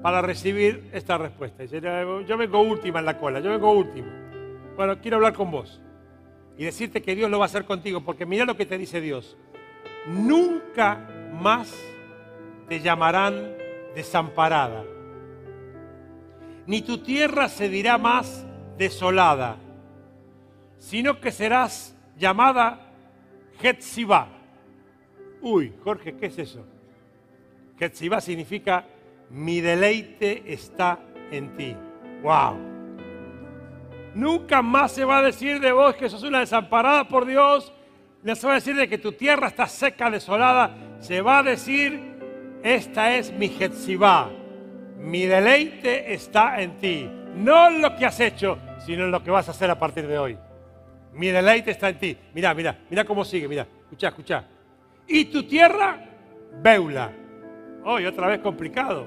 [0.00, 1.64] para recibir esta respuesta.
[1.66, 4.08] Yo vengo última en la cola, yo vengo último.
[4.74, 5.82] Bueno, quiero hablar con vos
[6.58, 9.00] y decirte que Dios lo va a hacer contigo, porque mira lo que te dice
[9.00, 9.36] Dios.
[10.06, 11.74] Nunca más
[12.68, 13.54] te llamarán
[13.94, 14.84] desamparada,
[16.66, 18.46] ni tu tierra se dirá más
[18.76, 19.56] desolada,
[20.78, 22.92] sino que serás llamada
[23.62, 24.28] Hetzibah.
[25.40, 26.64] Uy, Jorge, ¿qué es eso?
[27.78, 28.86] Hetzibah significa
[29.30, 30.98] mi deleite está
[31.30, 31.76] en ti.
[32.22, 32.75] ¡Wow!
[34.16, 37.70] Nunca más se va a decir de vos que sos una desamparada por Dios.
[38.22, 40.74] No se va a decir de que tu tierra está seca, desolada.
[41.00, 42.16] Se va a decir,
[42.62, 44.30] esta es mi Jetsibá.
[44.98, 47.10] Mi deleite está en ti.
[47.34, 50.06] No en lo que has hecho, sino en lo que vas a hacer a partir
[50.06, 50.38] de hoy.
[51.12, 52.16] Mi deleite está en ti.
[52.32, 53.66] Mira, mira, mira cómo sigue, mira.
[53.82, 54.44] Escucha, escucha.
[55.06, 56.00] Y tu tierra,
[56.62, 57.12] Beula.
[57.84, 59.06] Hoy otra vez complicado.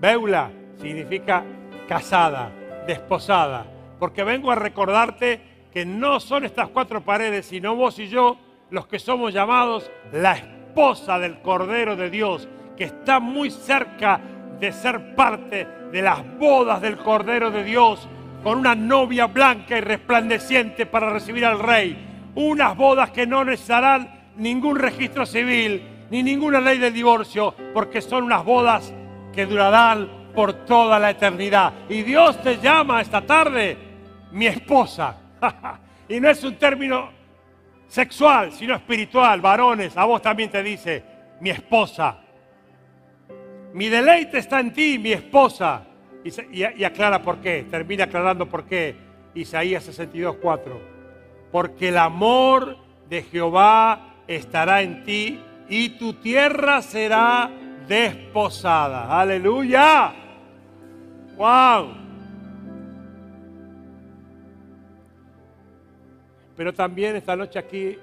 [0.00, 1.44] Beula significa
[1.86, 2.50] casada,
[2.86, 3.66] desposada.
[4.02, 8.36] Porque vengo a recordarte que no son estas cuatro paredes, sino vos y yo
[8.70, 14.20] los que somos llamados la esposa del Cordero de Dios, que está muy cerca
[14.58, 18.08] de ser parte de las bodas del Cordero de Dios,
[18.42, 21.96] con una novia blanca y resplandeciente para recibir al Rey.
[22.34, 25.80] Unas bodas que no necesitarán ningún registro civil,
[26.10, 28.92] ni ninguna ley de divorcio, porque son unas bodas
[29.32, 31.72] que durarán por toda la eternidad.
[31.88, 33.91] Y Dios te llama esta tarde
[34.32, 35.16] mi esposa.
[36.08, 37.10] y no es un término
[37.86, 39.40] sexual, sino espiritual.
[39.40, 41.04] Varones, a vos también te dice
[41.40, 42.18] mi esposa.
[43.74, 45.84] Mi deleite está en ti, mi esposa.
[46.24, 48.96] Y, aclara por qué, termina aclarando por qué.
[49.34, 50.80] Isaías 62, 4.
[51.50, 52.76] Porque el amor
[53.08, 57.50] de Jehová estará en ti y tu tierra será
[57.88, 59.20] desposada.
[59.20, 60.12] Aleluya.
[61.36, 62.01] Wow.
[66.62, 67.98] Pero también esta noche aquí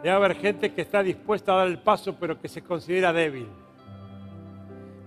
[0.00, 3.48] debe haber gente que está dispuesta a dar el paso, pero que se considera débil.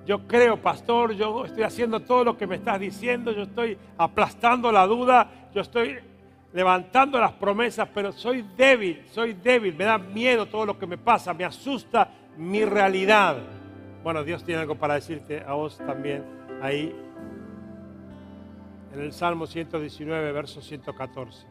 [0.06, 4.70] Yo creo, pastor, yo estoy haciendo todo lo que me estás diciendo, yo estoy aplastando
[4.70, 6.00] la duda, yo estoy
[6.52, 10.98] levantando las promesas, pero soy débil, soy débil, me da miedo todo lo que me
[10.98, 13.38] pasa, me asusta mi realidad.
[14.04, 16.26] Bueno, Dios tiene algo para decirte a vos también
[16.62, 16.94] ahí
[18.94, 21.51] en el Salmo 119, verso 114.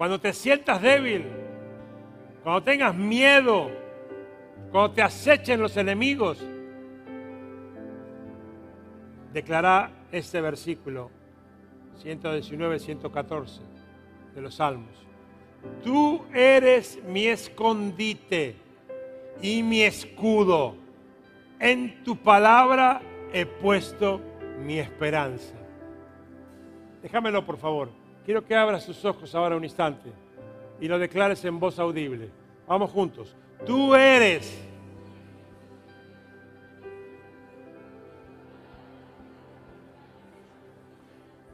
[0.00, 1.26] Cuando te sientas débil,
[2.42, 3.70] cuando tengas miedo,
[4.72, 6.42] cuando te acechen los enemigos,
[9.30, 11.10] declara este versículo
[11.98, 13.60] 119, 114
[14.34, 15.06] de los Salmos.
[15.84, 18.56] Tú eres mi escondite
[19.42, 20.76] y mi escudo.
[21.58, 23.02] En tu palabra
[23.34, 24.22] he puesto
[24.64, 25.54] mi esperanza.
[27.02, 27.99] Déjamelo, por favor.
[28.24, 30.10] Quiero que abras tus ojos ahora un instante
[30.80, 32.30] y lo declares en voz audible.
[32.66, 33.34] Vamos juntos.
[33.66, 34.66] Tú eres.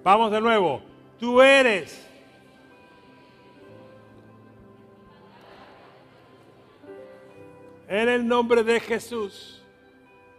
[0.03, 0.83] Vamos de nuevo.
[1.19, 2.07] Tú eres
[7.89, 9.62] En el nombre de Jesús.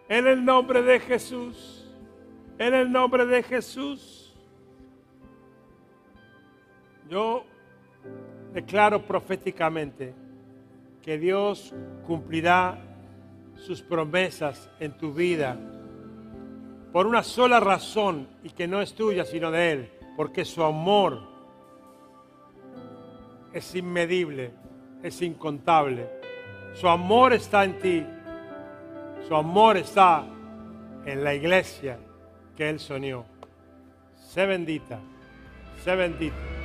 [0.09, 1.85] En el nombre de Jesús.
[2.57, 4.16] En el nombre de Jesús.
[7.09, 7.45] Yo
[8.53, 10.13] declaro proféticamente
[11.01, 11.73] que Dios
[12.05, 12.77] cumplirá
[13.55, 15.57] sus promesas en tu vida
[16.91, 21.21] por una sola razón y que no es tuya sino de Él, porque su amor
[23.53, 24.51] es inmedible,
[25.03, 26.17] es incontable
[26.79, 28.05] su amor está en ti.
[29.27, 30.23] Su amor está
[31.05, 31.97] en la iglesia
[32.55, 33.25] que Él soñó.
[34.15, 34.99] Sé bendita.
[35.83, 36.56] Sé bendita.